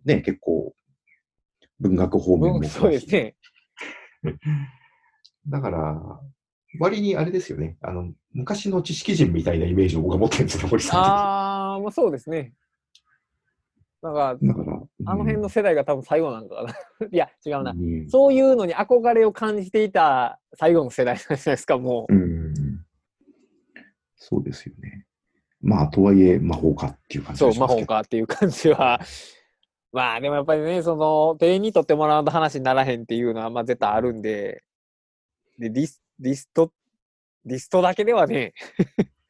[0.05, 0.73] ね、結構
[1.79, 3.35] 文学方面もうんそうですね。
[5.47, 6.21] だから、
[6.79, 12.53] 割にあれですよね、あの、昔の知識人みたいなイメージを僕は持ってるんですよ、堀さんああ、まあそうですね。
[14.01, 14.47] だから、的に。
[14.49, 17.07] だから、あの辺の世代が多分最後なんかかな。
[17.11, 17.71] いや、違うな。
[17.71, 22.13] うんそういうのに憧れを感じていた最後の世代じゃないですか、もう。
[22.13, 22.53] うん。
[24.23, 25.07] そうですよね。
[25.63, 27.67] まあ、とはいえ、魔法かっていう感じそう、魔。
[27.67, 29.01] 法かっていう感じは。
[29.91, 34.63] まあでもやっぱりね、その、店員にとってもらうと話にならへんっていうのは、まあ絶対あるんで、
[35.57, 36.71] で、リスリスト、
[37.45, 38.53] リストだけではね、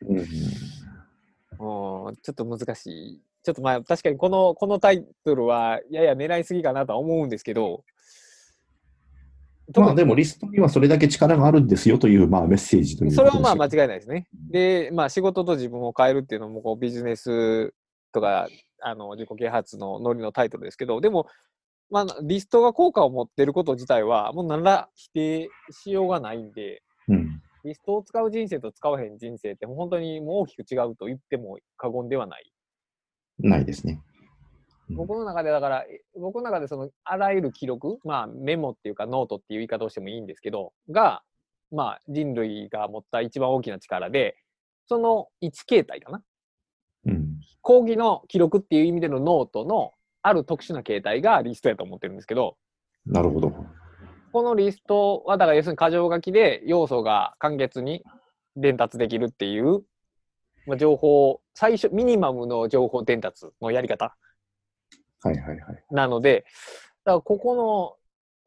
[0.06, 3.22] うんうん、ちょっと難しい。
[3.44, 7.86] ちょっとまあ確かにこの、このタイトルはやや狙いすぎかなとは思うんですけど、
[9.76, 14.28] まあ、でもリストにはそれだけ力があるんですよという、まあ、メッセージというそれはまあ間違いないですね。
[14.49, 17.74] で、まあ仕事と自分を変えるっていうのもこうビジネス
[18.11, 18.47] とか
[18.82, 21.28] あの自己啓発のノリのタイトルですけど、でも、
[21.89, 27.41] まあ、リストが効果を持っていること自体はもう何ら否定しようがないんで、うん。
[27.63, 32.51] リストを使う人生と使わへん人生って本当にもう大きく違うと言っても過言ではない。
[33.39, 34.01] ないですね。
[34.92, 41.24] うん僕の中でだから、え僕の中でそのあらゆる記録、まあメモっていうかノートっていう言い方をしてもいいんですけど、が、
[41.72, 44.36] まあ人類が持った一番大きな力で、
[44.88, 46.24] その1形態かな。
[47.06, 47.39] うん。
[47.62, 52.58] 講義の記録っていう意味でのノートのある特殊な形態がリストやと思ってるんですけど、
[53.06, 53.54] なるほど。
[54.32, 58.04] このリストはだから要するに箇条書きで要素が簡潔に
[58.56, 59.84] 伝達できるっていう、
[60.68, 64.16] まあ、情報、最初、ミニマムの情報伝達のやり方
[65.24, 65.84] はいはいはい。
[65.91, 66.45] なので、
[67.03, 67.95] だからここの、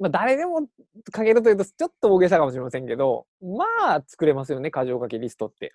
[0.01, 0.67] まあ、誰でも
[1.15, 3.65] 書けるというとちょっと大げさかもしれませんけど、ま
[3.97, 5.75] あ作れますよね、箇条書きリストって。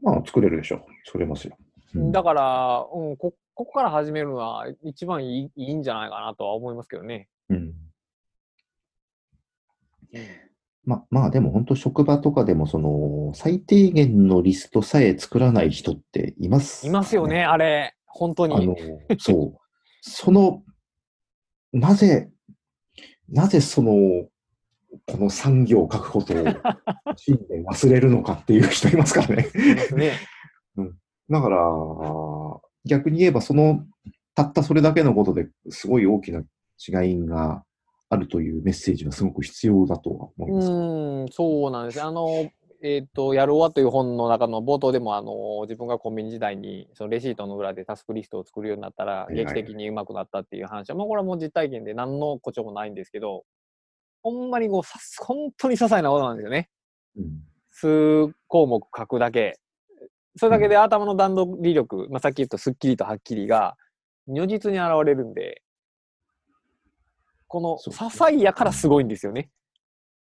[0.00, 0.84] まあ、作れるでしょう。
[1.06, 1.56] 作れますよ。
[1.94, 7.28] うんだから、うん、こここから始めるのは一番いいいいんじゃないかなとは思いますけどね。
[7.50, 7.72] うん
[10.84, 17.44] ままあでも本当職場とかでもその最低限のリストさえ作らない人っています、いますよね、。
[17.44, 17.94] あれ。
[18.06, 18.54] 本当に。
[18.54, 18.76] あの、
[19.18, 19.61] そう。
[20.02, 20.62] その、
[21.72, 22.30] なぜ、
[23.28, 23.92] なぜその、
[25.06, 26.36] この産業を書くことを
[27.16, 29.48] 信念忘れるのかっていう人いますからね。
[29.54, 30.12] いますね。
[31.30, 31.58] だから、
[32.84, 33.86] 逆に言えばその、
[34.34, 37.64] たったそれだけのことですごい大きな違いが
[38.10, 40.68] あるというメッセージはすごく必要だとは思います。
[40.68, 42.02] うーん、そうなんです。
[42.02, 42.50] あの、
[42.84, 53.44] えっ、と、やるわという本の中の冒頭でも、あの、自分がコンビニ時代に、そのレシートの裏でタスクリストを作るようになったら、劇的にうまくなったっていう話は、まあ、これはもう実体験で何の誇張もないんですけど、
[54.22, 56.68] ほんまにこう、さ本当に些細なことなんですよね。
[57.16, 59.58] うん数項目書くだけ。
[60.36, 63.76] それだけで頭の段取り力、まあ、さっき言ったスッキリとはっきりが、
[64.26, 65.62] 如実に現れるんで、
[67.48, 69.50] この些細やからすごいんですよね。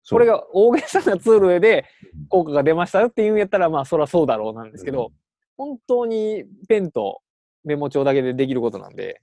[0.09, 1.84] これが大げさなツールで
[2.28, 5.12] 効果が出ましたよっていうんやったら、まあ、そりゃそうだろうなんですけど、
[5.57, 7.20] 本当にペンと
[7.64, 9.20] メモ帳だけでできることなんで、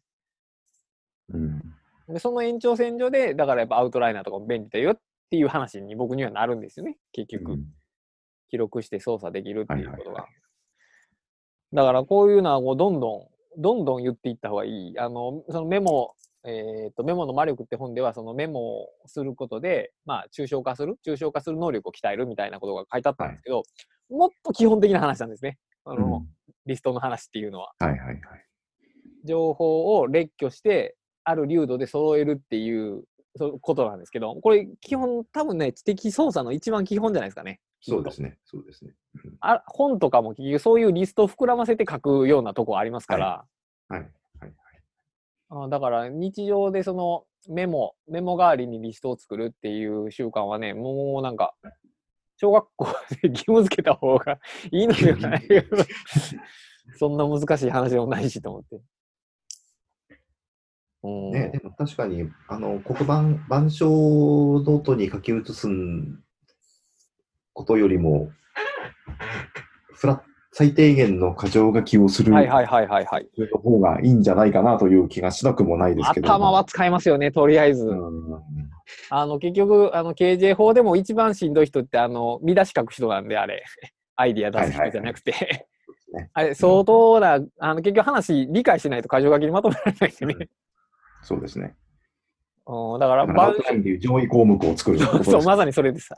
[1.33, 1.61] うん。
[2.07, 4.99] でその延長線上で、だからやっぱアウトライナーとかも便利だよっ
[5.29, 7.53] ていう話に僕にはなるんですよね、結局。
[7.53, 7.65] うん
[8.49, 10.11] 記録して操作できるっていうことが。
[10.11, 10.27] はいはいは
[11.73, 14.93] だからこういうのはこうどんどん、どんどん言っていった方がいい。
[14.97, 16.15] あの、そのメモ、
[16.47, 23.63] えっ、と、メモの魔力って本では、そのメモをすることで、まあ、抽象化する、抽象化する能力を鍛えるみたいなことが書いてあったんですけど、
[24.09, 25.57] もっと基本的な話なんですね。
[25.83, 26.27] あの、うん
[26.67, 27.71] リストの話っていうのは。
[27.79, 28.21] はいはいはい。
[29.23, 33.03] 情報を列挙して、ある流度で揃えるっていう
[33.61, 37.59] ことなんですけど、これ基本多分ね、知的操作の一番基本じゃないですかね。
[37.81, 38.37] そうですね。
[38.45, 38.93] そうですね。
[39.41, 43.45] あ本とかも結局そういうリストを膨らませて書くようなとこありますから、
[43.89, 44.01] はい。
[44.01, 44.11] はい。
[45.49, 51.55] あだから日常でそのメモ、メモ代わりにリストを作るっていう習慣はね、もうなんか、
[52.37, 52.85] 小学校
[53.21, 54.39] で義務付けた方が
[54.71, 55.47] いいのではない
[56.97, 58.81] そんな難しい話でもないしと思って。
[61.03, 65.67] うんね、でも確かに、あの、黒板、板書ノートに書き写す
[67.53, 68.31] ことよりも、
[69.93, 70.26] フラッ
[70.57, 73.29] 最低限の箇条書きをするはいはいはいはいはい。
[73.37, 76.27] の方がいいんじゃないかなという気がしなくもないですけど。
[76.27, 77.85] 頭は使いますよね、とりあえず。
[77.85, 78.41] うん
[79.11, 83.63] あの、結局、あの、KJ 法でも一番しんどい人って、あの、見出し書く人なんで、あれ。
[84.15, 85.31] アイディア出す人じゃなくて。
[86.11, 90.49] ねあれ、相当な、あの、結局話理解しないと箇条書きにまとめられないんでね。
[91.21, 91.75] そうですね。
[92.65, 96.17] うん、だから、だからアばウトラインでいう上位項目を作るってことですそう、まさにそれでさ。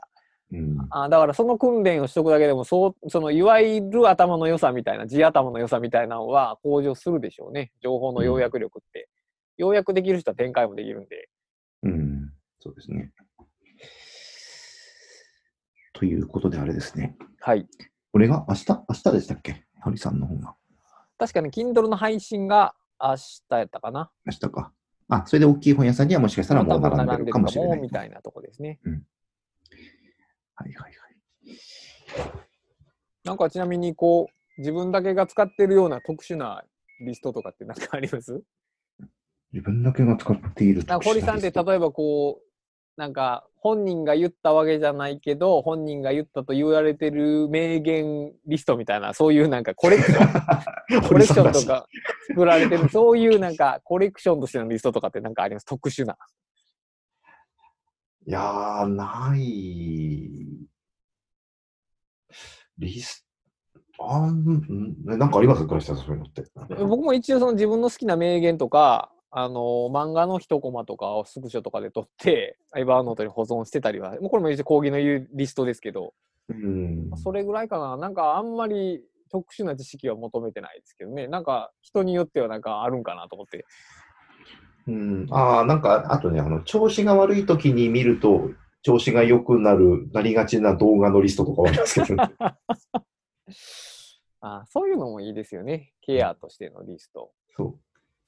[0.52, 7.72] うんあだから、その訓練をしとくだけでも、そう、その、いわゆる頭の良さみたいな、地頭の良さみたいなのは向上するでしょうね。
[7.82, 9.08] 情報の要約力って。
[9.56, 11.28] 要約できる人は展開もできるんで。
[11.82, 13.12] うん、そうですね。
[15.92, 17.16] ということであれですね。
[17.40, 17.66] はい。
[18.10, 19.64] これが明日明日でしたっけ？
[19.80, 20.56] ハリさんの方が。
[21.18, 24.10] 確かに、Kindle の配信が明日やったかな。
[24.24, 24.72] 明日か。
[25.08, 27.80] あ、それで大きい本屋さんにはもしかしたらもう並んでるかもしれない。
[27.80, 28.80] みたいなとこですね。
[30.60, 30.92] はいはい
[32.20, 32.30] はい。
[33.24, 36.62] なんかちなみにこう自分だけが使ってるような特殊な
[37.04, 38.42] リストとかって何かあります？
[39.52, 51.86] 自分だけが使っているなんか堀さんって例えばこうなんか本人が言ったわけじゃないけど本人が言ったと言われてる名言リストみたいなそういうなんかコレクション コレクションとか
[52.28, 55.66] 作られてるそういうなんかコレクションとしてのリストとかってなんかあります？
[55.66, 56.16] 特殊な。
[58.26, 60.49] いやー、ない。
[62.80, 63.26] リス
[64.00, 64.96] あん、ん。
[65.04, 65.66] なんかあります？
[65.66, 66.44] 倉下さん、そういうのって。
[66.84, 76.14] 僕も一応その自分の好きな名言とかあの漫画の一コマとかをスクショとかで撮って エバーノートに保存してたりはもうこれも一応講義の言うリストですけど
[76.48, 77.10] うん。
[77.16, 77.96] それぐらいかな。
[77.96, 81.28] なんかあんまり特殊な知識は求めてないですけどね。
[81.28, 83.64] なんか人によってはなんかあるんかなと思って。
[84.88, 88.50] うん、ああ、なんか、あとね、あの、調子が悪い時に見ると、
[88.82, 92.34] 調子が良くなる、なりがちな動画のリストとかはありますけど、ね、
[94.40, 97.78] あそういうのもいいですよねケアとしてのリストそう。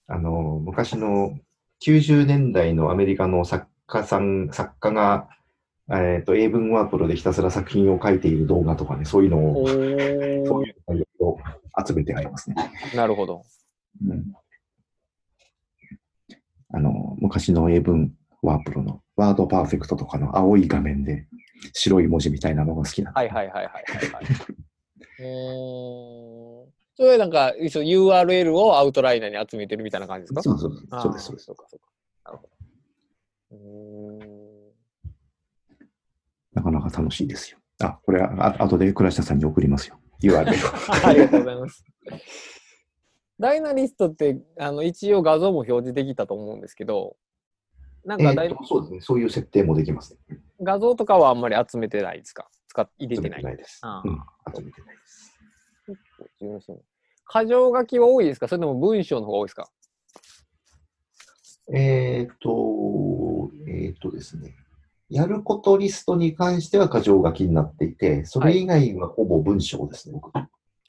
[0.09, 1.39] あの、昔の
[1.83, 5.29] 90年代のアメリカの作家さん、作家が、
[5.91, 11.39] えっ、と、英文ワープロでひたすら作品を書いている動画とかね、そういうのを、お そうーいうのを
[11.87, 12.57] 集めてありますね。
[12.95, 13.43] なるほど
[14.07, 14.33] うん。
[16.75, 21.27] あの、昔の英文ワープロのワードパーフェクトとかの青い画面で
[21.73, 24.25] 白い文字みたいなのが好きなはいはいはいはいはいはい
[25.21, 30.43] うーんそれなんか URL をアウトライナーに集めてるみたいな感じですか？
[30.43, 31.47] そうそうそうです、そうです。
[31.47, 31.87] そうかそうか
[32.27, 32.49] なるほ
[33.51, 34.43] どうーん
[36.55, 37.59] なかなか楽しいですよ。
[37.81, 39.99] あ、これはあ後で倉下さんに送りますよ。
[40.23, 40.45] URL を。
[41.09, 41.85] ありがとうございます。
[43.41, 47.17] ダイナリストってあの一応画像も表示できたと思うんですけど、
[48.05, 49.01] なんえかダイーとそうですね。
[49.01, 50.39] そういう設定もできますね。
[50.61, 52.49] 画像とかはあんまり集めてないですか？
[52.69, 53.41] 使っ入れてない。
[53.41, 53.79] 集めてないです。
[53.83, 54.21] あうん、
[54.57, 55.33] 集めてないです。
[56.41, 56.83] 重要そう
[57.33, 58.49] 箇条書きは多いですか？
[58.49, 59.71] それとも文章の方が多いですか？
[61.73, 64.57] えっ、と、えっ、とですね。
[65.09, 70.33] やることリストに関しては箇条書きになっていて、それ以外はほぼ文章ですね、僕。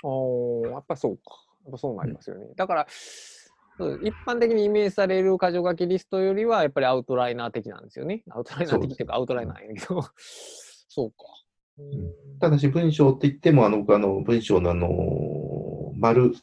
[0.01, 1.22] おーやっぱそうか。
[1.66, 2.47] やっぱそうなりますよね。
[2.55, 2.88] だから、
[4.03, 8.24] 一般的にイメージされる箇条書きリストよりは、やっぱりアウトライナー的なんですよね。
[8.30, 10.01] アウトライナー的っていうか、アウトライナーやけど、
[10.88, 11.15] そうか。
[11.78, 14.89] うんただし文章って言っても、あの、僕あの、文章のあの、
[15.97, 16.34] 丸、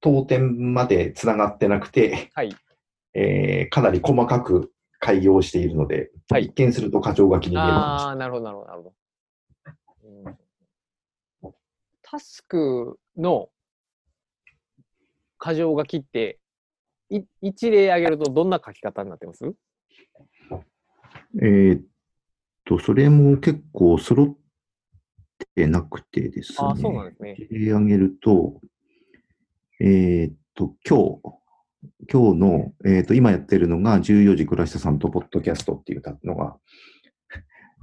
[0.00, 2.54] 当点までつながってなくて、はい。
[3.14, 8.94] えーかなり細かく開業しているので、はい一見すると箇条書きに見えるああ、なるほど、なるほど、なるほど。
[10.26, 10.44] うん
[12.02, 13.48] タスクの
[15.44, 16.38] 箇条書きって、
[17.10, 19.44] い一例挙げるとどんな書き方になってます？
[21.42, 21.82] えーっ
[22.64, 24.36] と、それも結構揃っ
[25.54, 26.58] てなくてですね。
[26.60, 27.36] ああ、そうなんですね。
[27.36, 28.60] 切り上げると、
[29.80, 31.20] えーっと、今日、
[32.10, 36.56] 今日の、えーっと、今やってるのが、14時倉下さんとポッドキャストっていうのが、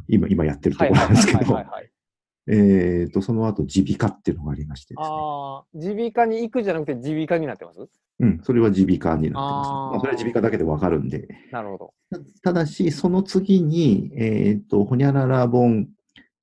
[0.08, 1.64] 今、今やってるところないんですけど。
[2.52, 5.16] えーっと、その後、耳鼻科っていうのがありましてですね。
[5.16, 7.88] ああ、耳鼻科に行くじゃなくて耳鼻科になってます？
[8.20, 10.00] うん、それは耳鼻科になってます、あーまあ。
[10.02, 11.28] それは耳鼻科だけでわかるんで。
[11.52, 11.94] なるほど。
[12.44, 15.88] たただし、その次に、えーっと、ほにゃらら本、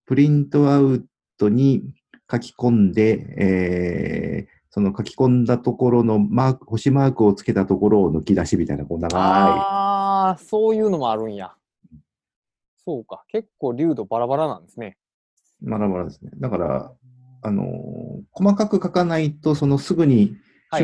[0.07, 1.07] プリントアウ
[1.37, 1.93] トに
[2.31, 9.19] 書き込んで、えーその書き込んだところのマーク、星マークをつけたところを抜き出しみたいな、こう長い。
[9.19, 11.53] ああ、そういうのもあるんや。
[12.85, 13.25] そうか。
[13.29, 14.99] 結構流度バラバラなんですね。
[15.63, 16.31] バラバラですね。
[16.37, 16.93] だから、
[17.43, 17.67] あのー
[18.33, 20.37] 細かく書かないと、そのすぐに。
[20.71, 20.77] 考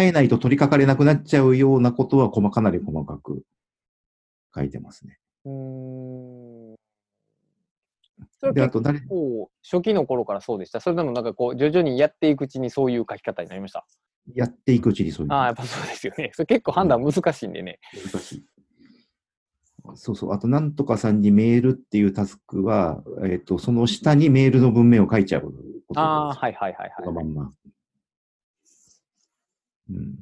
[0.00, 3.44] えないと取り掛かれなくなっちゃうようなことは、細かなり細かく
[4.52, 5.20] 書いてますね。
[5.44, 6.74] うーん。
[8.52, 10.80] で、あと誰、構初期の頃からそうでした？
[10.80, 13.86] それでもなんかこう徐々にやっていくうちにそういう書き方になりました？
[14.34, 16.32] やっていくうちにそういうのああ、やっぱそうですよね。
[16.34, 17.78] それ結構判断難しいんでね。
[18.12, 18.44] 難しい。
[19.94, 20.32] そうそう。
[20.32, 26.92] あと、なんとかさんにメールっていうタスクは、えっ、と、その下にメールの文面を書いちゃうことああ、はいはいはいはい。
[27.04, 27.52] そのまんま。
[29.90, 29.96] うん。
[29.96, 30.14] うん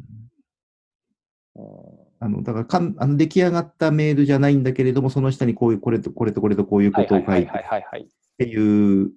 [2.20, 8.02] あの、だからかんあの、出来上がったメールじゃないんだけれども、その下にこういう、これとこれとこれとこういうはいことをはいはい書いてはいはいはい。
[8.02, 8.06] っ
[8.38, 9.12] ていう、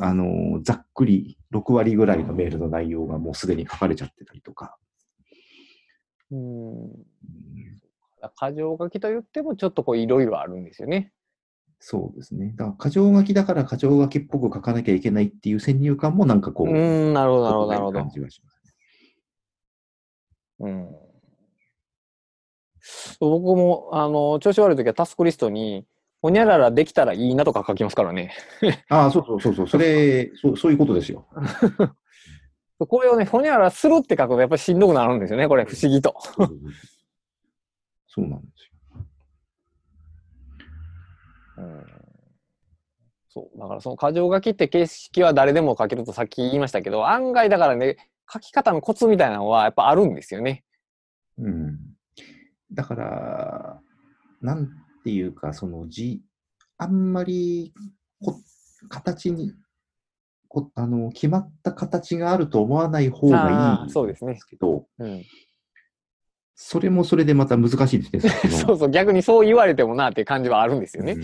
[0.00, 4.76] あの、ざっくり6割ぐらいのメールの内容がもうすでに書かれちゃってたりとか。
[6.30, 6.90] うん。
[8.22, 11.12] うん箇条書きと言ってもちょっとこういろいろあるんですよね。
[11.84, 12.54] そうですね。
[12.56, 18.08] だから、箇条書きだから箇条書きっぽく書かなきゃいけないっていう先入観もなんかこう、うーん、なるほどなるほどなるほど感。
[18.10, 18.72] じがしますね。
[20.60, 20.88] うん。
[23.18, 25.84] 僕も、あの、調子悪い時はタスクリストに、
[26.20, 28.32] ほにゃららできたらいいなとか書きますからね。
[28.88, 31.26] ああ、そうそうそうそう、それ、そうそういうことですよ。
[32.78, 35.48] これをね、ほにゃららするって書くとやっぱりしんどくなるんですよね。
[35.48, 36.14] これ不思議と。
[38.14, 39.06] そうなんですよ。
[41.58, 41.86] うん
[43.28, 43.58] そう。
[43.58, 47.96] だからその箇条書きって形式は誰でも書けるとさっき言いましたけど、案外だからね、
[48.30, 50.64] 書き方のコツみたいなのはやっぱあるんですよね。
[51.38, 51.78] うん。
[52.70, 53.80] だから、
[54.42, 54.68] なん
[55.02, 56.20] ていうか、その字、
[56.76, 57.72] あんまり
[58.22, 58.38] こ
[58.90, 59.54] 形に
[60.48, 65.24] こあの、決まった形があると思わない方がいいんそうですけど、うん。
[66.64, 68.30] それもそれでまた難しいですね。
[68.30, 71.14] さっきのそうそう、逆にそう言われてもなっていう感じはあるんですよね。
[71.14, 71.22] うん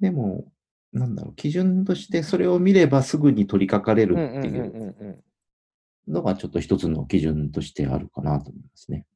[0.00, 0.44] でも、
[0.92, 5.22] なんだろう、基準としてそれを見ればすぐに取り掛かれるっていう。
[6.08, 9.06] のがちょっと一つの基準としてあるかなと思いますね。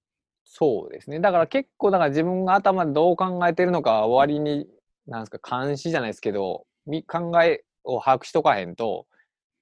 [0.44, 1.20] そうですね。
[1.20, 4.66] だから結構、だから自分が頭でどう考えてるのか終わりに、
[5.06, 9.06] なんですか、監視じゃないですけど、み考えを把握しとかへんと、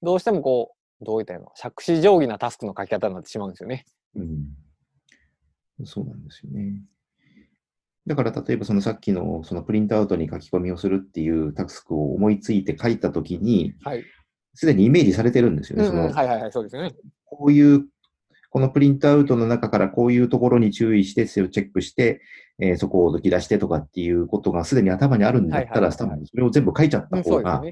[0.02, 3.84] どうしてもこう、どういったの、杓子定規なタスクの書き方になってしまうんですよね。
[4.14, 4.46] うん。
[5.84, 6.82] そうなんですよね。
[8.06, 14.04] だから例えばそのさっきのそのプリントアウトに書き込みをするっていうタスクを思いついて書いたときに、はい。
[14.54, 15.86] すでにイメージされてるんですよね。
[15.86, 16.94] うんうん、そのはいはいはい、そうですよね。
[17.24, 17.86] こういう、
[18.48, 22.22] このプリントアウトの中からこういうところに注意して、それをチェックして、
[22.58, 27.62] えーそこを抜き出してとかっていうことがすでに頭にあるんだったら、はいはいはい多分それを全部書いちゃっうん、た方が。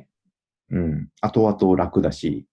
[0.70, 2.46] うん、後々楽だし、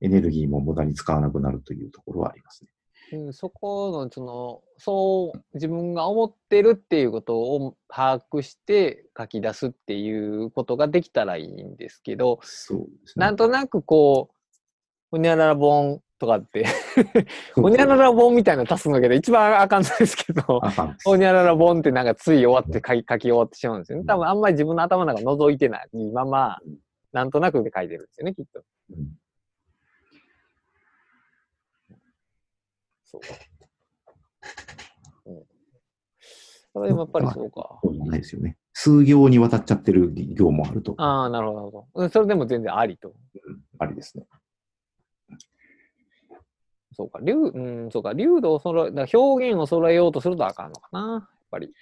[0.00, 2.70] エネルギーも無駄に使わなくなるというところはありますね。
[3.12, 13.24] うん、そこの、その、そう、自分が思ってるっていうことを把握して書き出すっていうことができたらいいんですけど、そうですね。
[13.24, 14.34] なんとなくこう、
[15.10, 16.66] ほにゃらら本とかって、
[17.54, 20.60] ほにゃらら本みたいなの足すんだけど、一番あかんないですけど、
[21.04, 24.04] ほにゃらら本ってなんかつい終わって書き書き終わってしまうんですよね。
[24.04, 26.58] 多分あんまり自分の頭の中覗いてないまま、
[27.12, 28.62] なんとなくで書いてるんですよね、きっと。
[28.90, 29.16] うん
[33.10, 33.20] そう。
[35.32, 35.42] うん。
[36.74, 37.78] それでもやっぱりそうか。
[37.82, 38.56] そうじゃないですよね。
[38.74, 40.94] 数行にわたっちゃってる行もあると。
[40.98, 43.14] ああ、なるほど、それでも全然ありと。
[43.78, 44.26] ありですね。
[46.92, 51.66] そうか、流、うん、そうか、流度を揃え、だ表現を揃えようとするとあかんのかな、やっぱり。
[51.66, 51.72] うん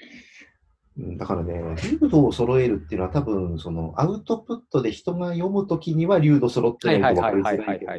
[1.18, 7.93] だからね、流度を揃えるっていうのは多分、そのアウトプットで人が読むときには流度揃ってないと分かりづらいけど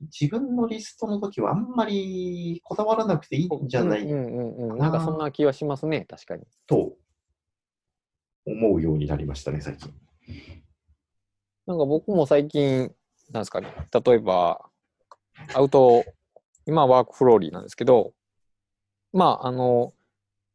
[0.00, 4.78] 自分のリストの時はあんまりこだわらなくていいんじゃないうんうんうんうん。
[4.78, 6.44] なんかそんな気はしますね、確かに。
[6.66, 6.94] と
[8.46, 9.92] 思うようになりましたね、最近。
[11.66, 12.92] なんか僕も最近、
[13.30, 13.68] なんですかね、
[14.04, 14.70] 例えば、
[15.54, 16.04] アウト、
[16.66, 18.14] 今はワークフローリーなんですけど、
[19.12, 19.92] まあ、あの、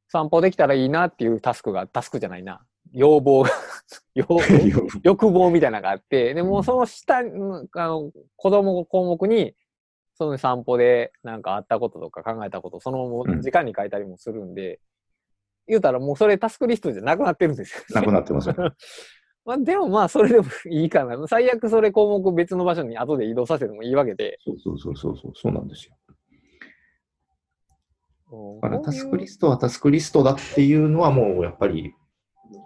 [0.07, 2.65] 散歩できたらいいなっていうタスクが、タスクじゃないな、
[2.95, 3.45] 要望
[5.03, 9.53] 欲望みたいなのがあって、でもうその下、うんあの子供の項目に、
[10.15, 14.79] その散歩でなんかあったこととか考えたこと、そのうん時間に書いたりもするんで、
[15.67, 18.55] 言うたらもうそれタスクリストじゃなくなってるんですよ、なくなってますよ。
[19.45, 21.27] まあ、でもまあ、それでもいいかな。
[21.27, 24.39] 最悪それ項目別の場所に後で移動させてもいいわけで。
[24.43, 25.95] そうそうそうそうそう、そうなんですよ。
[28.31, 31.93] うんだからタスクリスストはタスクリストだっていうのはもうやっぱり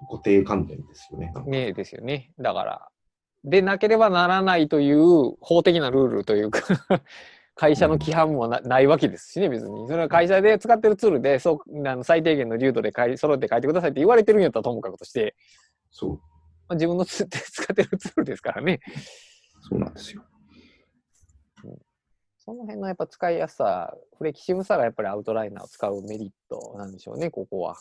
[0.09, 1.33] 固定観念ですよね。
[1.45, 2.31] ねですよね。
[2.39, 2.89] だから。
[3.43, 6.61] でなければならないという法的なルールというか
[7.55, 9.87] 会社の規範もなないわけですしね、別に。
[9.87, 15.35] それは会社で使ってるツールで、そうあの最低限の流度で揃って書いてくださいって言われてるんやったらともかくとして、
[15.91, 16.19] そう、ま
[16.69, 18.79] あ、自分のつ 使ってるツールですからね。
[19.61, 20.23] そうなんですよ。
[22.37, 27.75] その辺のやっぱ使いやすさ、フレキシブさがやっぱりアウトライナーを使うメリットなんでしょうね、ここは。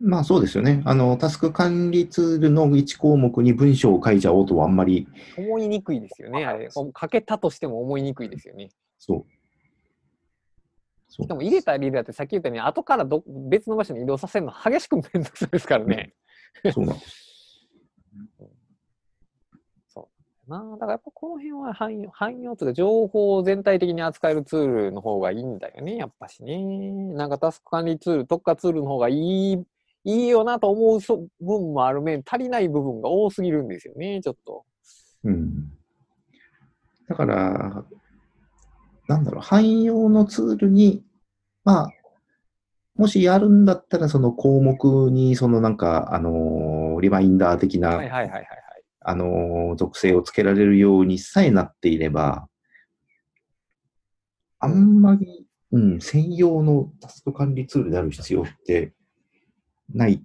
[0.00, 0.82] まあそうですよね。
[0.84, 5.06] あの、タスク管理ツールの1項目に文章を書いちゃおうとはあんまり、
[5.38, 6.68] 思いにくいですよね、あれ。
[6.72, 8.70] 書けたとしても思いにくいですよね。
[8.98, 9.26] そう。
[11.08, 16.14] しかも入れたり入れたって、さっき言ったように、後からど別の場所に移動させるの激しくめんどくさいですからね。
[16.72, 17.31] そうなんです。
[20.52, 26.62] なあだからやっぱこの辺は汎用汎用というか、情報を全体的に扱えるツールの方がいいんだよね、やっぱしね。
[27.14, 29.52] なんかタスク管理ツール、特化ツールの方がいい、
[30.04, 31.00] いいよなと思う
[31.40, 34.64] 分もある面、足りない部分が多すぎるんですよね、ちょっと。
[35.24, 35.72] うん。
[37.08, 37.84] だから、
[39.08, 41.02] なんだろう、汎用のツールに、
[41.64, 41.88] まあ、
[42.94, 47.96] もしやるんだったら、その項目に、そのなんか、あのーリマインダー的な、
[49.02, 49.62] はいはいはいはいはい。
[49.64, 52.48] あのー属性をつけられるようにさえなっていれば、
[54.58, 58.92] あんまり、うん、専用のタスク管理ツールである必要って
[59.92, 60.14] ない。
[60.14, 60.20] っ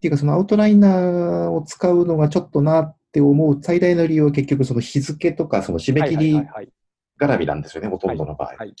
[0.00, 6.72] ていうか、そのアウトライナーを使うのがちょっとなって思う最大の理由は結局その日付とかその締め切りはいはいはいはい
[7.18, 8.54] 絡みなんですよね、ほとんどの場合。
[8.56, 8.74] はい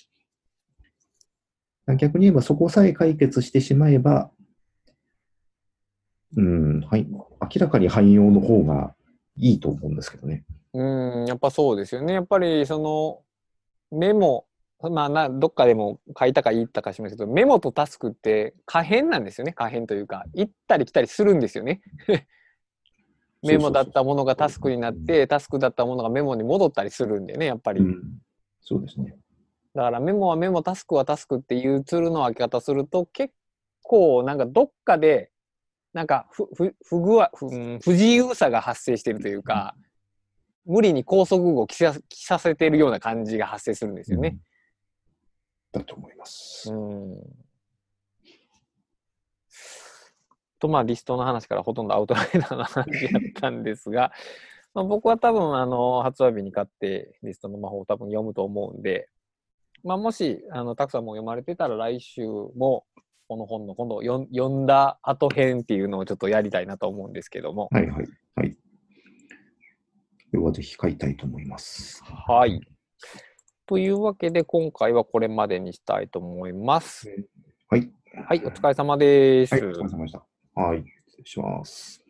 [1.98, 4.30] 逆に言えばそこさえ解決してしまえば、
[6.36, 7.28] うん、はい、明
[7.58, 8.94] らかに汎用の方が
[9.36, 10.44] いいと思うんですけどね。
[10.74, 10.82] う
[11.24, 12.14] ん、やっぱそうですよね。
[12.14, 13.22] やっぱりその
[13.96, 14.46] メモ、
[14.80, 19.52] まあな、どっかでも書いたか言ったかしますけど、メモとタスクって可変なんですよね。
[19.52, 21.82] 可変というか、行ったり来たりするんですよね。
[23.42, 27.80] メモだったものがタスクになって、タスクだったものがメモに戻ったりするんでね、やっぱり。
[27.80, 28.02] うん、
[28.60, 29.16] そうですね。
[29.74, 33.34] だからメモはメモ、タスクはタスクっていうツールの分け方すると、結
[33.82, 35.31] 構なんかどっかで、
[35.92, 39.74] なんか不不不具合不うん不自由さが発生しているというか、
[40.64, 44.38] 無理に高速語を着さ着させているような感じが発生するんですよね。
[45.72, 46.72] だと思います。
[46.72, 47.18] うん。
[50.62, 54.12] と、まあ、リストの話からほとんどアウトライナーの話やったんですが、
[54.74, 59.08] まあ、僕は多分、あの、発売日に買って、リストの魔法を多分読むと思うんで、
[59.82, 62.86] まあ、もし、あの、たくさんも読まれてたら、来週も、
[63.32, 67.70] この本の今度読んだ後編っていうのをちょっとやりたいなと思うんですけども。
[67.72, 68.06] はいはい。
[68.34, 68.50] はい。
[68.52, 68.56] こ
[70.34, 72.04] れはぜひ書いたいと思います。
[72.04, 72.60] はい。
[73.64, 77.08] というわけで、今回はこれまでにしたいと思います。
[77.70, 77.90] はい。
[78.28, 79.54] はい、お疲れ様です。
[79.54, 80.26] はい、お疲れ様でした。
[80.54, 80.84] はい。
[81.08, 82.01] 失礼します。